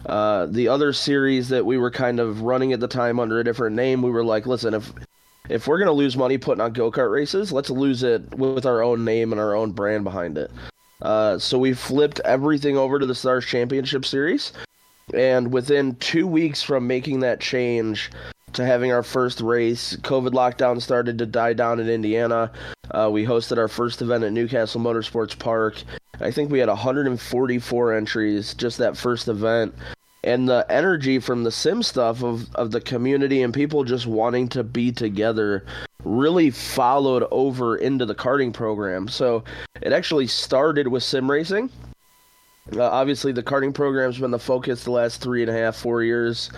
[0.06, 3.44] Uh, the other series that we were kind of running at the time under a
[3.44, 4.92] different name, we were like, listen, if
[5.48, 8.82] if we're gonna lose money putting on go kart races, let's lose it with our
[8.82, 10.50] own name and our own brand behind it.
[11.02, 14.52] Uh, so we flipped everything over to the Stars Championship Series,
[15.12, 18.10] and within two weeks from making that change
[18.54, 22.50] to having our first race, COVID lockdown started to die down in Indiana.
[22.90, 25.82] Uh, we hosted our first event at New Castle Motorsports Park.
[26.20, 29.74] I think we had 144 entries just that first event
[30.24, 34.48] and the energy from the sim stuff of, of the community and people just wanting
[34.48, 35.64] to be together
[36.02, 39.06] really followed over into the karting program.
[39.06, 39.44] So
[39.82, 41.70] it actually started with sim racing.
[42.74, 46.02] Uh, obviously, the karting program's been the focus the last three and a half, four
[46.02, 46.50] years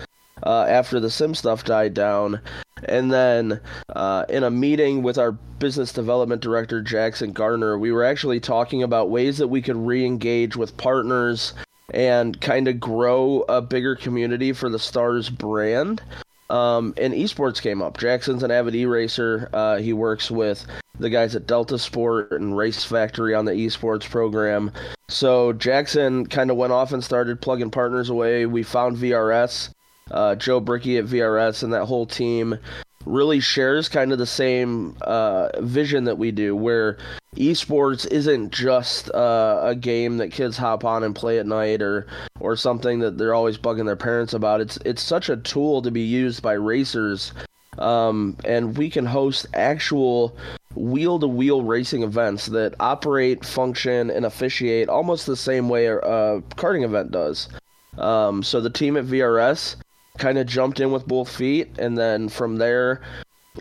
[0.43, 2.39] uh, after the sim stuff died down.
[2.85, 8.05] And then uh, in a meeting with our business development director, Jackson Gardner, we were
[8.05, 11.53] actually talking about ways that we could re engage with partners
[11.93, 16.01] and kind of grow a bigger community for the Stars brand.
[16.49, 17.97] Um, and esports came up.
[17.97, 19.49] Jackson's an avid e-racer.
[19.51, 20.65] Uh, he works with
[20.99, 24.71] the guys at Delta Sport and Race Factory on the esports program.
[25.09, 28.45] So Jackson kind of went off and started plugging partners away.
[28.45, 29.71] We found VRS,
[30.09, 32.57] uh, Joe Bricky at VRS, and that whole team
[33.07, 36.97] really shares kind of the same uh, vision that we do, where
[37.35, 42.07] esports isn't just uh, a game that kids hop on and play at night or
[42.39, 44.61] or something that they're always bugging their parents about.
[44.61, 47.33] It's it's such a tool to be used by racers,
[47.77, 50.35] um, and we can host actual
[50.75, 55.97] wheel to wheel racing events that operate, function, and officiate almost the same way a,
[55.97, 57.49] a karting event does.
[57.97, 59.75] Um, so the team at VRS
[60.17, 63.01] kind of jumped in with both feet, and then from there,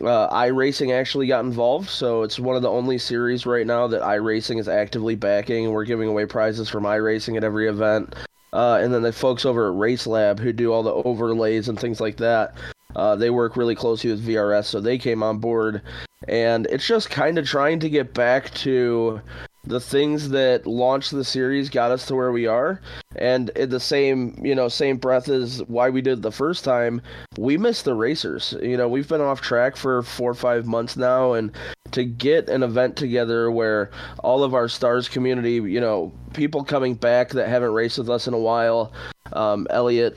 [0.01, 1.89] uh, iRacing actually got involved.
[1.89, 5.71] So it's one of the only series right now that iRacing is actively backing.
[5.71, 8.15] We're giving away prizes from iRacing at every event.
[8.53, 12.01] Uh, and then the folks over at RaceLab who do all the overlays and things
[12.01, 12.55] like that,
[12.95, 15.83] uh, they work really closely with VRS, so they came on board.
[16.29, 19.21] And it's just kind of trying to get back to
[19.67, 22.81] the things that launched the series got us to where we are
[23.17, 27.03] and in the same you know same breath as why we did the first time
[27.37, 30.97] we missed the racers you know we've been off track for four or five months
[30.97, 31.53] now and
[31.91, 36.95] to get an event together where all of our stars community you know people coming
[36.95, 38.93] back that haven't raced with us in a while
[39.33, 40.17] um, elliot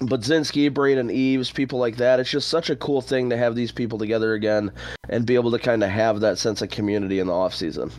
[0.00, 2.20] Budzinski, Braden Eves, people like that.
[2.20, 4.72] It's just such a cool thing to have these people together again
[5.10, 7.92] and be able to kind of have that sense of community in the off season.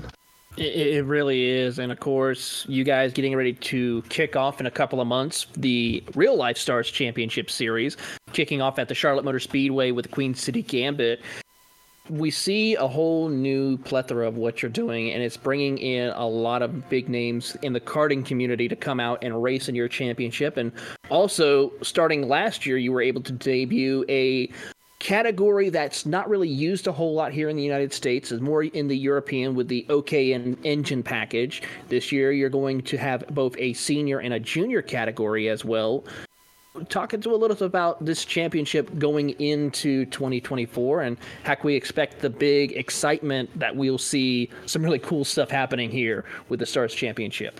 [0.57, 1.79] It, it really is.
[1.79, 5.47] And of course, you guys getting ready to kick off in a couple of months
[5.55, 7.97] the Real Life Stars Championship Series,
[8.33, 11.21] kicking off at the Charlotte Motor Speedway with Queen City Gambit.
[12.09, 16.27] We see a whole new plethora of what you're doing, and it's bringing in a
[16.27, 19.87] lot of big names in the karting community to come out and race in your
[19.87, 20.57] championship.
[20.57, 20.73] And
[21.09, 24.51] also, starting last year, you were able to debut a
[25.01, 28.63] category that's not really used a whole lot here in the United States is more
[28.63, 31.63] in the European with the OKN engine package.
[31.89, 36.03] This year, you're going to have both a senior and a junior category as well.
[36.87, 41.75] Talking to a little bit about this championship going into 2024 and how can we
[41.75, 46.65] expect the big excitement that we'll see some really cool stuff happening here with the
[46.65, 47.59] Stars Championship.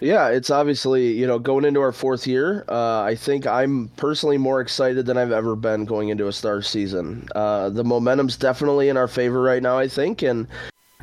[0.00, 2.64] Yeah, it's obviously, you know, going into our fourth year.
[2.68, 6.62] Uh, I think I'm personally more excited than I've ever been going into a star
[6.62, 7.28] season.
[7.34, 10.22] Uh, the momentum's definitely in our favor right now, I think.
[10.22, 10.48] And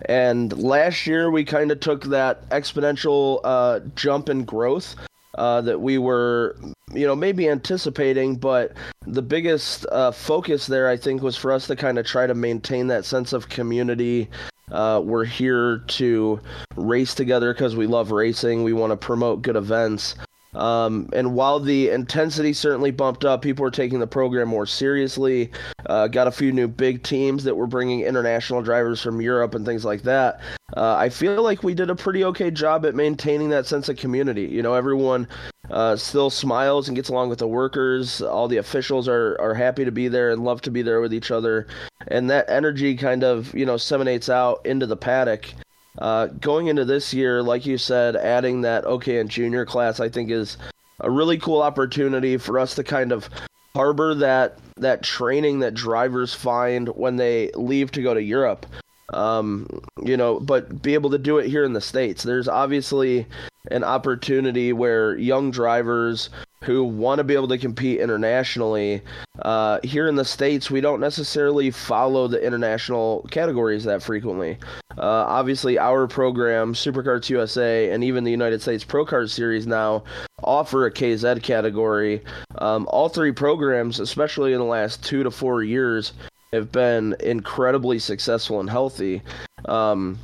[0.05, 4.95] and last year we kind of took that exponential uh, jump in growth
[5.36, 6.55] uh, that we were,
[6.93, 8.36] you know, maybe anticipating.
[8.36, 8.73] But
[9.06, 12.36] the biggest uh, focus there, I think, was for us to kind of try to
[12.36, 14.30] maintain that sense of community
[14.71, 16.39] uh, we're here to
[16.76, 18.63] race together because we love racing.
[18.63, 20.15] We want to promote good events.
[20.53, 25.51] Um, and while the intensity certainly bumped up, people were taking the program more seriously.
[25.86, 29.65] Uh, got a few new big teams that were bringing international drivers from Europe and
[29.65, 30.39] things like that.
[30.75, 33.97] Uh, I feel like we did a pretty okay job at maintaining that sense of
[33.97, 34.43] community.
[34.43, 35.27] You know, everyone
[35.69, 38.21] uh, still smiles and gets along with the workers.
[38.21, 41.13] All the officials are, are happy to be there and love to be there with
[41.13, 41.67] each other.
[42.07, 45.53] And that energy kind of, you know, seminates out into the paddock.
[45.97, 50.29] Uh, going into this year, like you said, adding that OKN junior class, I think
[50.29, 50.57] is
[50.99, 53.29] a really cool opportunity for us to kind of
[53.75, 58.65] harbor that that training that drivers find when they leave to go to Europe.
[59.13, 59.67] Um,
[60.03, 62.23] you know, but be able to do it here in the states.
[62.23, 63.25] There's obviously
[63.71, 66.29] an opportunity where young drivers
[66.63, 69.01] who want to be able to compete internationally.
[69.39, 74.57] Uh, here in the States, we don't necessarily follow the international categories that frequently.
[74.97, 80.03] Uh, obviously, our program, Superkarts USA, and even the United States Pro Kart Series now
[80.43, 82.23] offer a KZ category.
[82.57, 86.13] Um, all three programs, especially in the last two to four years,
[86.53, 89.21] have been incredibly successful and healthy.
[89.65, 90.17] Um,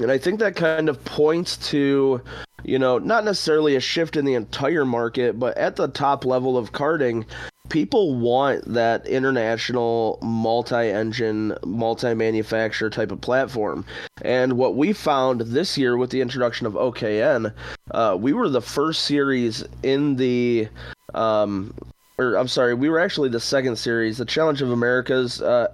[0.00, 2.20] and I think that kind of points to
[2.64, 6.56] you know, not necessarily a shift in the entire market, but at the top level
[6.56, 7.24] of karting,
[7.68, 13.84] people want that international multi-engine, multi-manufacturer type of platform.
[14.22, 17.52] And what we found this year with the introduction of OKN,
[17.90, 20.68] uh, we were the first series in the
[21.14, 21.74] um,
[22.18, 24.18] or I'm sorry, we were actually the second series.
[24.18, 25.68] The Challenge of Americas uh,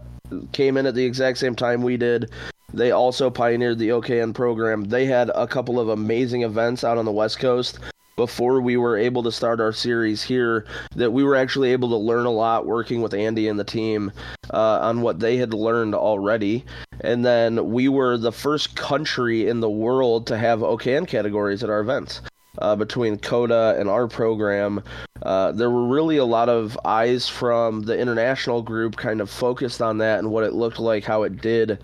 [0.52, 2.30] came in at the exact same time we did.
[2.72, 4.84] They also pioneered the OKN program.
[4.84, 7.78] They had a couple of amazing events out on the West Coast
[8.16, 11.96] before we were able to start our series here that we were actually able to
[11.96, 14.12] learn a lot working with Andy and the team
[14.52, 16.64] uh, on what they had learned already.
[17.00, 21.70] And then we were the first country in the world to have OKN categories at
[21.70, 22.20] our events.
[22.60, 24.82] Uh, between Coda and our program,
[25.22, 29.80] uh, there were really a lot of eyes from the international group kind of focused
[29.80, 31.78] on that and what it looked like, how it did,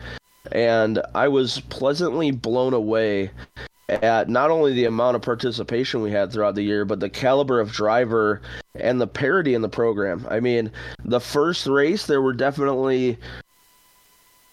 [0.53, 3.31] and I was pleasantly blown away
[3.89, 7.61] at not only the amount of participation we had throughout the year, but the caliber
[7.61, 8.43] of driver
[8.75, 10.27] and the parity in the program.
[10.29, 10.73] I mean,
[11.05, 13.17] the first race, there were definitely,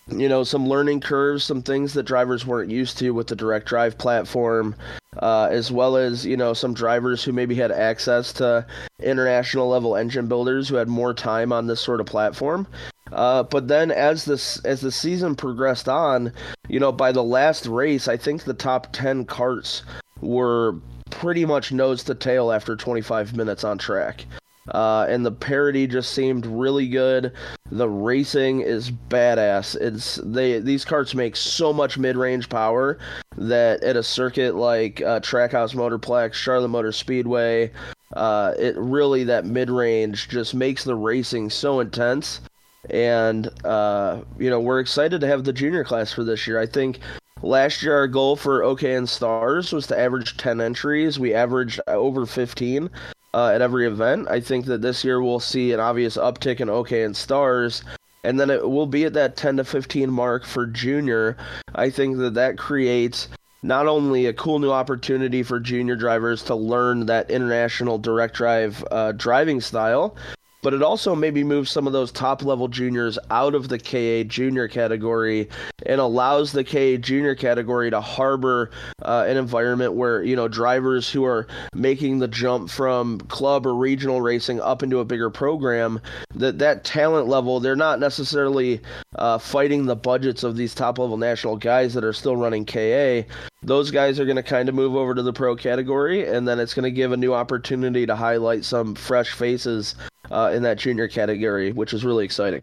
[0.08, 3.68] you know, some learning curves, some things that drivers weren't used to with the direct
[3.68, 4.76] drive platform,
[5.22, 8.66] uh, as well as, you know, some drivers who maybe had access to
[9.02, 12.68] international level engine builders who had more time on this sort of platform.
[13.12, 16.34] Uh, but then as this as the season progressed on,
[16.68, 19.84] you know, by the last race, I think the top ten karts
[20.22, 20.76] were
[21.12, 24.26] pretty much nose to tail after 25 minutes on track.
[24.70, 27.34] Uh, and the parity just seemed really good.
[27.72, 29.76] The racing is badass.
[29.76, 32.98] It's they these karts make so much mid-range power
[33.36, 37.72] that at a circuit like uh, Trackhouse Motorplex, Charlotte Motor Speedway,
[38.14, 42.42] uh, it really that mid-range just makes the racing so intense
[42.90, 46.60] and uh, you know we're excited to have the junior class for this year.
[46.60, 47.00] I think
[47.44, 51.20] Last year, our goal for OKN Stars was to average 10 entries.
[51.20, 52.90] We averaged over 15
[53.34, 54.30] uh, at every event.
[54.30, 57.84] I think that this year we'll see an obvious uptick in OKN Stars,
[58.24, 61.36] and then it will be at that 10 to 15 mark for junior.
[61.76, 63.28] I think that that creates
[63.62, 68.86] not only a cool new opportunity for junior drivers to learn that international direct drive
[68.90, 70.16] uh, driving style,
[70.64, 74.28] but it also maybe moves some of those top level juniors out of the KA
[74.28, 75.50] junior category
[75.86, 78.72] and allows the KA junior category to harbor
[79.04, 81.46] uh, an environment where you know drivers who are
[81.76, 86.00] making the jump from club or regional racing up into a bigger program
[86.34, 88.82] that that talent level they're not necessarily
[89.16, 93.28] uh, fighting the budgets of these top level national guys that are still running KA
[93.62, 96.60] those guys are going to kind of move over to the pro category and then
[96.60, 99.96] it's going to give a new opportunity to highlight some fresh faces
[100.32, 102.62] uh, in that junior category, which is really exciting.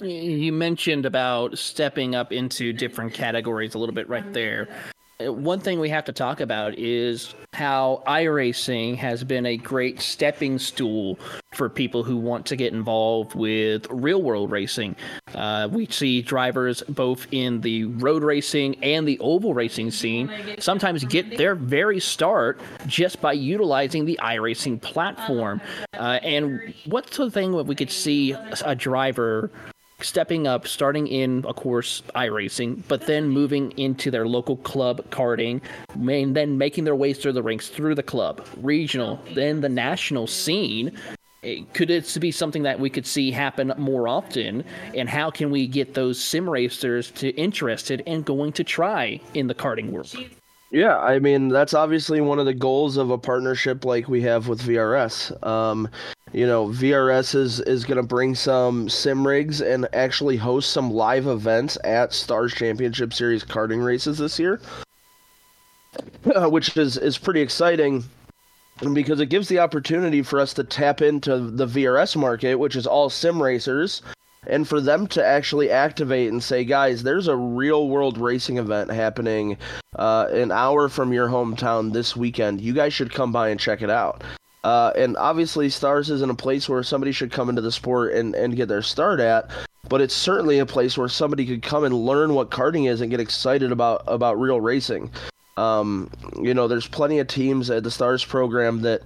[0.00, 4.68] You mentioned about stepping up into different categories a little bit right there.
[5.20, 10.60] One thing we have to talk about is how iRacing has been a great stepping
[10.60, 11.18] stool
[11.54, 14.94] for people who want to get involved with real world racing.
[15.34, 21.02] Uh, we see drivers both in the road racing and the oval racing scene sometimes
[21.02, 25.60] get their very start just by utilizing the iRacing platform.
[25.94, 29.50] Uh, and what's the thing that we could see a driver
[30.00, 35.60] stepping up, starting in, of course, iRacing, but then moving into their local club karting,
[35.94, 40.26] and then making their way through the ranks through the club, regional, then the national
[40.26, 40.96] scene.
[41.42, 44.64] Eh, could it be something that we could see happen more often?
[44.94, 49.46] And how can we get those sim racers to interested in going to try in
[49.46, 50.14] the karting world?
[50.70, 54.48] Yeah, I mean that's obviously one of the goals of a partnership like we have
[54.48, 55.46] with VRS.
[55.46, 55.88] Um,
[56.32, 60.90] you know, VRS is is going to bring some sim rigs and actually host some
[60.90, 64.60] live events at Stars Championship Series karting races this year,
[66.24, 68.04] which is is pretty exciting
[68.92, 72.86] because it gives the opportunity for us to tap into the VRS market, which is
[72.86, 74.02] all sim racers,
[74.48, 78.90] and for them to actually activate and say, guys, there's a real world racing event
[78.90, 79.56] happening
[79.96, 82.60] uh, an hour from your hometown this weekend.
[82.60, 84.22] You guys should come by and check it out.
[84.64, 88.34] Uh, and obviously, Stars isn't a place where somebody should come into the sport and,
[88.34, 89.50] and get their start at,
[89.88, 93.10] but it's certainly a place where somebody could come and learn what karting is and
[93.10, 95.10] get excited about, about real racing.
[95.56, 99.02] Um, you know, there's plenty of teams at the Stars program that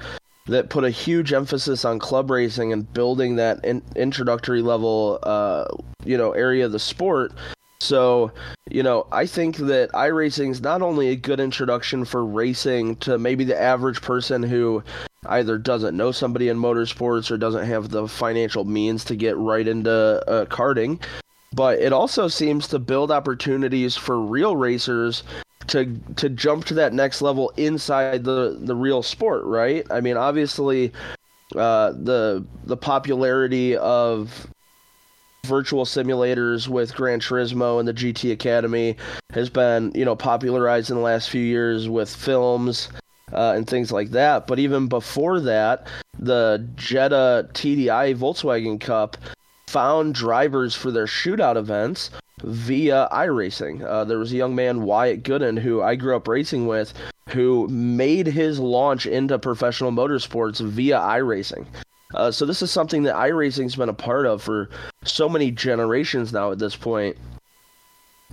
[0.47, 5.66] that put a huge emphasis on club racing and building that in, introductory level, uh,
[6.05, 7.32] you know, area of the sport.
[7.80, 8.30] So,
[8.70, 13.18] you know, I think that iRacing is not only a good introduction for racing to
[13.18, 14.84] maybe the average person who
[15.26, 19.66] either doesn't know somebody in motorsports or doesn't have the financial means to get right
[19.66, 21.03] into uh, karting,
[21.53, 25.24] but it also seems to build opportunities for real racers
[25.69, 29.87] to to jump to that next level inside the the real sport, right?
[29.91, 30.93] I mean, obviously,
[31.57, 34.49] uh, the the popularity of
[35.45, 38.97] virtual simulators with Gran Turismo and the GT Academy
[39.33, 42.89] has been, you know, popularized in the last few years with films
[43.33, 44.47] uh, and things like that.
[44.47, 45.89] But even before that,
[46.19, 49.17] the Jetta TDI Volkswagen Cup
[49.73, 52.11] found drivers for their shootout events
[52.45, 53.83] via iRacing.
[53.83, 56.93] Uh, there was a young man, Wyatt Gooden, who I grew up racing with,
[57.31, 61.64] who made his launch into professional motorsports via iRacing.
[62.14, 64.68] Uh, so this is something that iRacing's been a part of for
[65.05, 67.16] so many generations now at this point.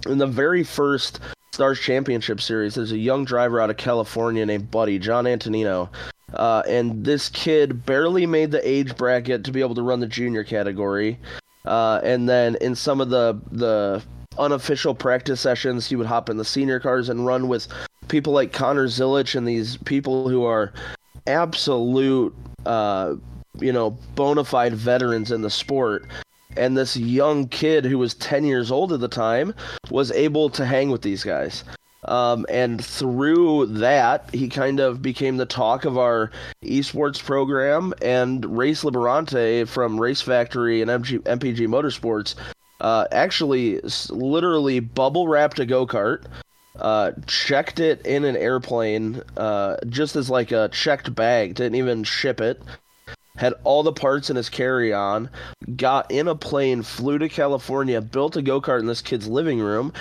[0.08, 1.22] In the very first
[1.52, 5.89] Stars Championship Series, there's a young driver out of California named Buddy, John Antonino.
[6.34, 10.08] Uh, and this kid barely made the age bracket to be able to run the
[10.08, 11.20] junior category.
[11.66, 14.02] Uh, and then in some of the the
[14.38, 17.68] unofficial practice sessions, he would hop in the senior cars and run with
[18.08, 20.72] people like Connor Zilisch and these people who are
[21.28, 22.34] absolute
[22.66, 23.16] uh,
[23.62, 26.06] you know, bona fide veterans in the sport.
[26.58, 29.54] And this young kid who was 10 years old at the time
[29.89, 31.64] was able to hang with these guys.
[32.06, 36.32] Um, and through that, he kind of became the talk of our
[36.64, 37.93] esports program.
[38.02, 42.36] And Race Liberante from Race Factory and MG, MPG Motorsports
[42.82, 46.24] uh, actually literally bubble wrapped a go kart,
[46.78, 52.04] uh, checked it in an airplane uh, just as like a checked bag, didn't even
[52.04, 52.62] ship it
[53.40, 55.30] had all the parts in his carry on,
[55.78, 59.62] got in a plane, flew to California, built a go kart in this kid's living
[59.62, 59.94] room,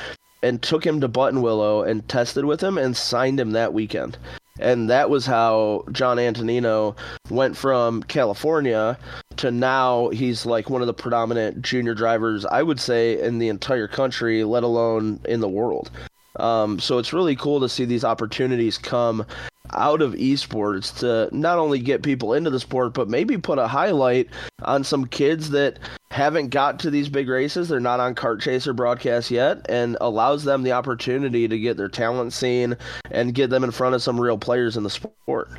[0.43, 4.19] and took him to Buttonwillow and tested with him and signed him that weekend.
[4.59, 6.97] And that was how John Antonino
[7.31, 8.99] went from California
[9.37, 13.51] to now he's like one of the predominant junior drivers, I would say, in the
[13.51, 15.93] entire country, let alone in the world.
[16.41, 19.25] Um, so it's really cool to see these opportunities come
[19.73, 23.67] out of esports to not only get people into the sport, but maybe put a
[23.67, 24.29] highlight
[24.63, 25.79] on some kids that
[26.11, 27.69] haven't got to these big races.
[27.69, 31.89] They're not on Kart Chaser broadcast yet, and allows them the opportunity to get their
[31.89, 32.77] talent seen
[33.11, 35.51] and get them in front of some real players in the sport.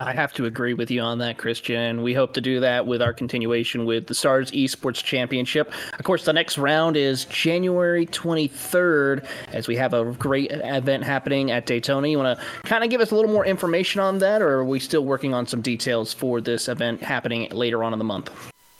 [0.00, 2.02] I have to agree with you on that, Christian.
[2.02, 5.72] We hope to do that with our continuation with the Stars Esports Championship.
[5.96, 11.50] Of course, the next round is January 23rd, as we have a great event happening
[11.52, 12.08] at Daytona.
[12.08, 14.64] You want to kind of give us a little more information on that, or are
[14.64, 18.15] we still working on some details for this event happening later on in the month?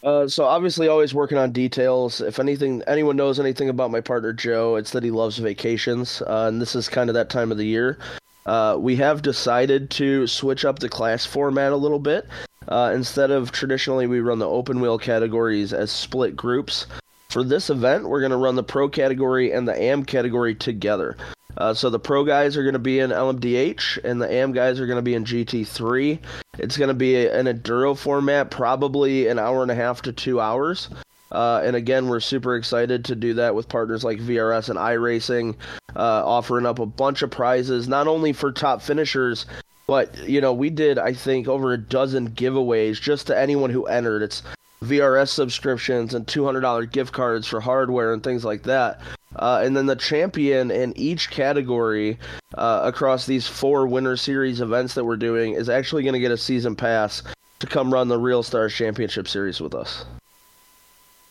[0.03, 2.21] Uh, so obviously, always working on details.
[2.21, 6.47] If anything, anyone knows anything about my partner Joe, it's that he loves vacations, uh,
[6.49, 7.99] and this is kind of that time of the year.
[8.47, 12.27] Uh, we have decided to switch up the class format a little bit.
[12.69, 16.87] Uh, instead of traditionally we run the open wheel categories as split groups.
[17.29, 21.17] For this event, we're going to run the pro category and the AM category together.
[21.57, 24.79] Uh, so the pro guys are going to be in LMDH, and the AM guys
[24.79, 26.19] are going to be in GT3.
[26.59, 30.13] It's going to be a, an enduro format, probably an hour and a half to
[30.13, 30.89] two hours.
[31.33, 35.57] Uh, and again, we're super excited to do that with partners like VRS and iRacing,
[35.97, 39.47] uh, offering up a bunch of prizes, not only for top finishers,
[39.87, 43.87] but you know we did I think over a dozen giveaways just to anyone who
[43.87, 44.23] entered.
[44.23, 44.43] It's
[44.83, 49.01] VRS subscriptions and $200 gift cards for hardware and things like that.
[49.37, 52.19] Uh, and then the champion in each category
[52.55, 56.31] uh, across these four Winter Series events that we're doing is actually going to get
[56.31, 57.23] a season pass
[57.59, 60.05] to come run the Real Stars Championship Series with us.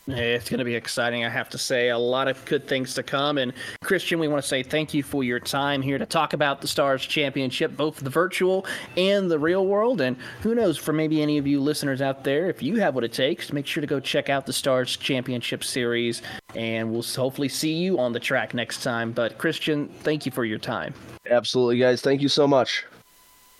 [0.08, 1.88] It's going to be exciting, I have to say.
[1.88, 3.38] A lot of good things to come.
[3.38, 3.52] And
[3.82, 6.68] Christian, we want to say thank you for your time here to talk about the
[6.68, 10.00] Stars Championship, both the virtual and the real world.
[10.00, 13.02] And who knows, for maybe any of you listeners out there, if you have what
[13.02, 16.22] it takes, make sure to go check out the Stars Championship Series.
[16.54, 19.10] And we'll hopefully see you on the track next time.
[19.10, 20.94] But Christian, thank you for your time.
[21.28, 22.00] Absolutely, guys.
[22.00, 22.84] Thank you so much.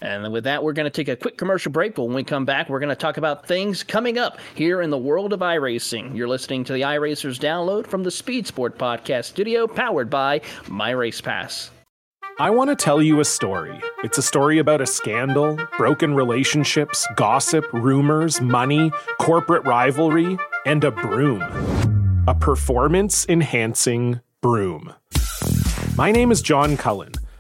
[0.01, 1.95] And with that, we're going to take a quick commercial break.
[1.95, 4.91] But when we come back, we're going to talk about things coming up here in
[4.91, 6.15] the world of iRacing.
[6.17, 10.91] You're listening to the iRacers download from the Speed Sport Podcast Studio, powered by My
[10.91, 11.71] Race Pass.
[12.39, 13.81] I want to tell you a story.
[14.05, 20.37] It's a story about a scandal, broken relationships, gossip, rumors, money, corporate rivalry,
[20.67, 21.41] and a broom.
[22.29, 24.93] A performance enhancing broom.
[25.97, 27.13] My name is John Cullen.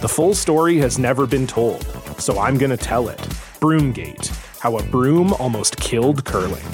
[0.00, 1.84] The full story has never been told,
[2.18, 3.18] so I'm going to tell it.
[3.60, 4.28] Broomgate
[4.58, 6.64] How a Broom Almost Killed Curling.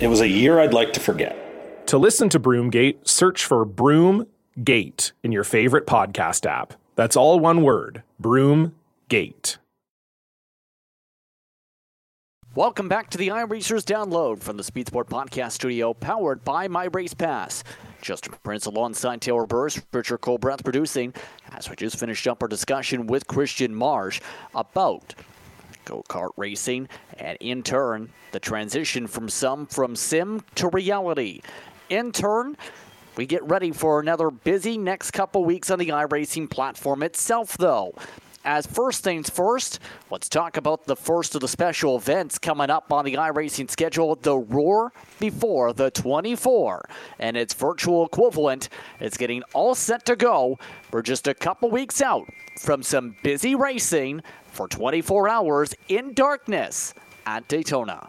[0.00, 1.86] It was a year I'd like to forget.
[1.88, 6.72] To listen to Broomgate, search for Broomgate in your favorite podcast app.
[6.96, 9.58] That's all one word Broomgate.
[12.54, 16.84] Welcome back to the iRacers download from the Speed Sport Podcast Studio, powered by My
[16.84, 17.64] Race Pass.
[18.02, 21.14] Justin Prince alongside Taylor Burris, Richard Colbreth producing,
[21.52, 24.20] as we just finished up our discussion with Christian Marsh
[24.54, 25.14] about
[25.84, 31.40] go kart racing and in turn the transition from some from sim to reality.
[31.88, 32.56] In turn,
[33.16, 37.94] we get ready for another busy next couple weeks on the iRacing platform itself, though.
[38.44, 39.78] As first things first,
[40.10, 44.16] let's talk about the first of the special events coming up on the iRacing schedule,
[44.16, 46.88] the Roar Before the 24.
[47.20, 48.68] And its virtual equivalent
[48.98, 50.58] is getting all set to go.
[50.90, 52.28] We're just a couple weeks out
[52.58, 58.08] from some busy racing for 24 hours in darkness at Daytona.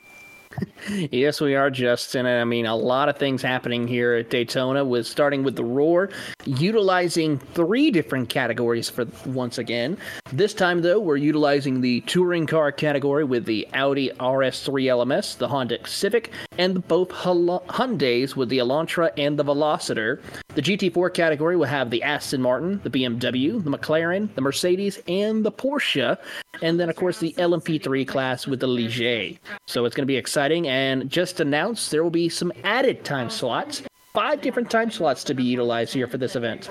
[1.12, 2.26] yes, we are, Justin.
[2.26, 6.10] I mean, a lot of things happening here at Daytona, with starting with the Roar,
[6.46, 9.98] utilizing three different categories for once again.
[10.32, 15.48] This time, though, we're utilizing the touring car category with the Audi RS3 LMS, the
[15.48, 20.22] Honda Civic, and both Hyundai's with the Elantra and the Veloster.
[20.56, 25.44] The GT4 category will have the Aston Martin, the BMW, the McLaren, the Mercedes, and
[25.44, 26.18] the Porsche,
[26.62, 29.40] and then, of course, the LMP3 class with the Ligier.
[29.68, 33.30] So it's going to be exciting, and just announced there will be some added time
[33.30, 33.84] slots,
[34.14, 36.70] five different time slots to be utilized here for this event.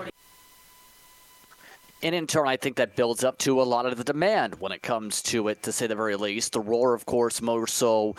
[2.03, 4.73] And in turn, I think that builds up to a lot of the demand when
[4.73, 6.53] it comes to it, to say the very least.
[6.53, 8.17] The Roar, of course, more so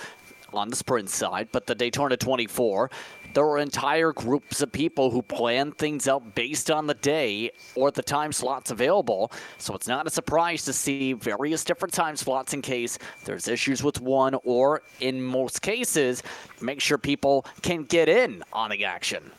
[0.53, 2.89] on the sprint side, but the Daytona 24
[3.33, 7.91] there are entire groups of people who plan things out based on the day or
[7.91, 9.31] the time slots available.
[9.57, 13.83] So it's not a surprise to see various different time slots in case there's issues
[13.83, 16.23] with one, or in most cases,
[16.61, 19.31] make sure people can get in on the action.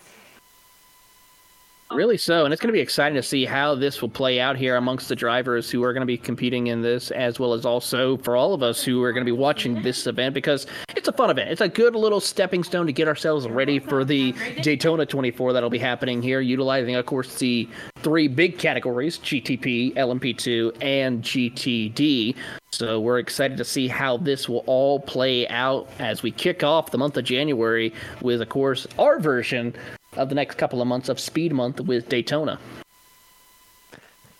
[1.95, 4.57] Really so, and it's going to be exciting to see how this will play out
[4.57, 7.65] here amongst the drivers who are going to be competing in this, as well as
[7.65, 10.67] also for all of us who are going to be watching this event because
[10.97, 11.51] it's a fun event.
[11.51, 14.33] It's a good little stepping stone to get ourselves ready for the
[14.63, 17.69] Daytona 24 that'll be happening here, utilizing, of course, the
[17.99, 22.35] three big categories GTP, LMP2, and GTD.
[22.73, 26.91] So we're excited to see how this will all play out as we kick off
[26.91, 29.73] the month of January with, of course, our version
[30.17, 32.59] of the next couple of months of Speed Month with Daytona.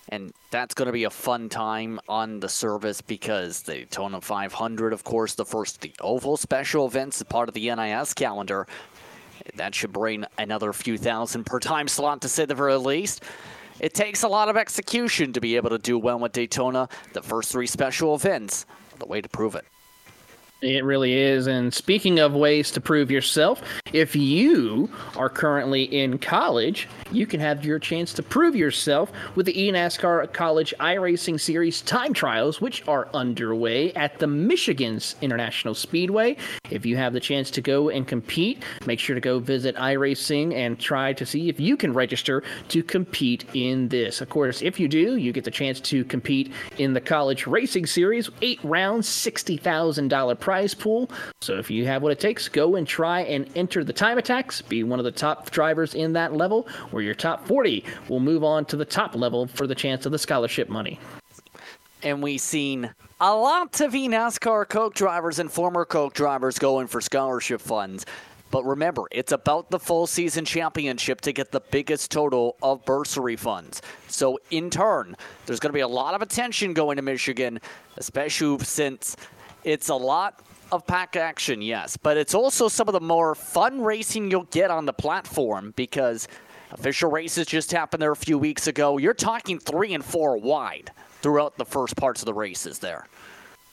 [0.09, 4.93] And that's going to be a fun time on the service because the Daytona 500,
[4.93, 8.67] of course, the first the oval special events, part of the NIS calendar.
[9.55, 13.23] That should bring another few thousand per time slot to say the very least.
[13.79, 16.87] It takes a lot of execution to be able to do well with Daytona.
[17.13, 18.65] The first three special events
[18.99, 19.65] the way to prove it.
[20.65, 21.45] It really is.
[21.45, 23.61] And speaking of ways to prove yourself,
[23.93, 29.45] if you are currently in college, you can have your chance to prove yourself with
[29.45, 36.35] the eNASCAR College iRacing Series time trials, which are underway at the Michigan's International Speedway.
[36.71, 40.55] If you have the chance to go and compete, make sure to go visit iRacing
[40.55, 44.19] and try to see if you can register to compete in this.
[44.19, 47.85] Of course, if you do, you get the chance to compete in the College Racing
[47.85, 51.09] Series, eight rounds, $60,000 prize pool.
[51.41, 54.61] So if you have what it takes, go and try and enter the time attacks,
[54.61, 58.43] be one of the top drivers in that level, where your top 40 will move
[58.43, 60.99] on to the top level for the chance of the scholarship money.
[62.03, 67.01] And we've seen a lot of NASCAR Coke drivers and former Coke drivers going for
[67.01, 68.05] scholarship funds.
[68.51, 73.35] But remember, it's about the full season championship to get the biggest total of bursary
[73.35, 73.81] funds.
[74.07, 77.59] So, in turn, there's going to be a lot of attention going to Michigan,
[77.97, 79.17] especially since
[79.65, 80.41] it's a lot
[80.71, 84.71] of pack action, yes, but it's also some of the more fun racing you'll get
[84.71, 86.27] on the platform because
[86.71, 88.97] official races just happened there a few weeks ago.
[88.97, 90.91] You're talking three and four wide
[91.21, 93.07] throughout the first parts of the races there.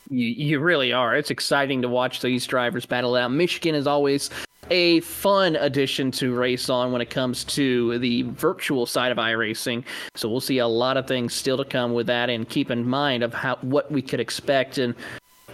[0.09, 1.15] You, you really are.
[1.15, 3.31] It's exciting to watch these drivers battle out.
[3.31, 4.31] Michigan is always
[4.71, 9.85] a fun addition to race on when it comes to the virtual side of iRacing.
[10.15, 12.87] So we'll see a lot of things still to come with that, and keep in
[12.87, 14.95] mind of how what we could expect and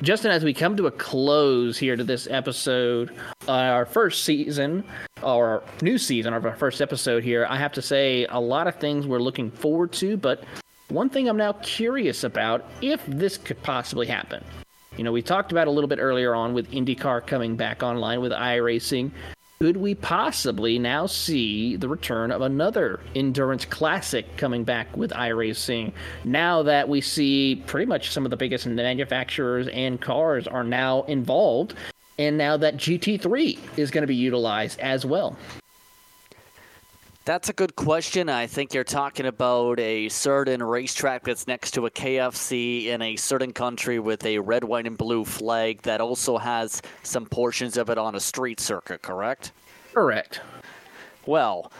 [0.00, 3.10] Justin, as we come to a close here to this episode,
[3.48, 4.84] uh, our first season,
[5.24, 8.76] our new season of our first episode here, I have to say a lot of
[8.76, 10.44] things we're looking forward to, but
[10.88, 14.44] one thing I'm now curious about if this could possibly happen.
[14.96, 18.20] You know, we talked about a little bit earlier on with IndyCar coming back online
[18.20, 19.10] with iRacing
[19.60, 25.92] could we possibly now see the return of another endurance classic coming back with iRacing
[26.22, 31.02] now that we see pretty much some of the biggest manufacturers and cars are now
[31.02, 31.74] involved
[32.20, 35.36] and now that GT3 is going to be utilized as well?
[37.28, 38.30] That's a good question.
[38.30, 43.16] I think you're talking about a certain racetrack that's next to a KFC in a
[43.16, 47.90] certain country with a red, white, and blue flag that also has some portions of
[47.90, 49.52] it on a street circuit, correct?
[49.92, 50.40] Correct.
[51.26, 51.70] Well,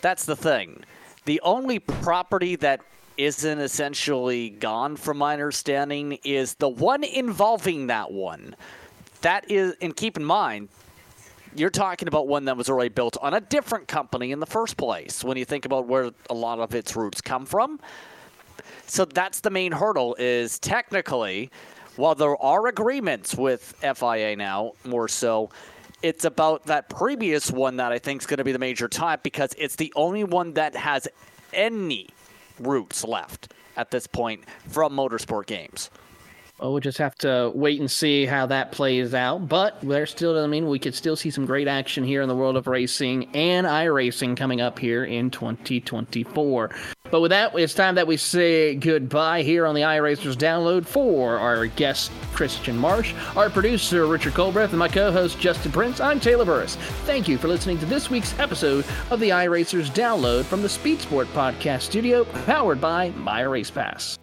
[0.00, 0.82] that's the thing.
[1.26, 2.80] The only property that
[3.18, 8.56] isn't essentially gone, from my understanding, is the one involving that one.
[9.20, 10.70] That is, and keep in mind,
[11.54, 14.76] you're talking about one that was already built on a different company in the first
[14.76, 17.80] place when you think about where a lot of its roots come from.
[18.86, 21.50] So that's the main hurdle is technically
[21.96, 25.50] while there are agreements with FIA now more so
[26.02, 29.22] it's about that previous one that I think is going to be the major type
[29.22, 31.06] because it's the only one that has
[31.52, 32.08] any
[32.58, 35.90] roots left at this point from motorsport games.
[36.60, 39.48] Well, we'll just have to wait and see how that plays out.
[39.48, 42.36] But there still, I mean, we could still see some great action here in the
[42.36, 46.70] world of racing and iRacing coming up here in 2024.
[47.10, 51.38] But with that, it's time that we say goodbye here on the iRacers download for
[51.38, 55.98] our guest, Christian Marsh, our producer, Richard Colbreth, and my co host, Justin Prince.
[55.98, 56.76] I'm Taylor Burris.
[57.06, 61.00] Thank you for listening to this week's episode of the iRacers download from the Speed
[61.00, 64.18] Sport Podcast Studio, powered by My Race Pass.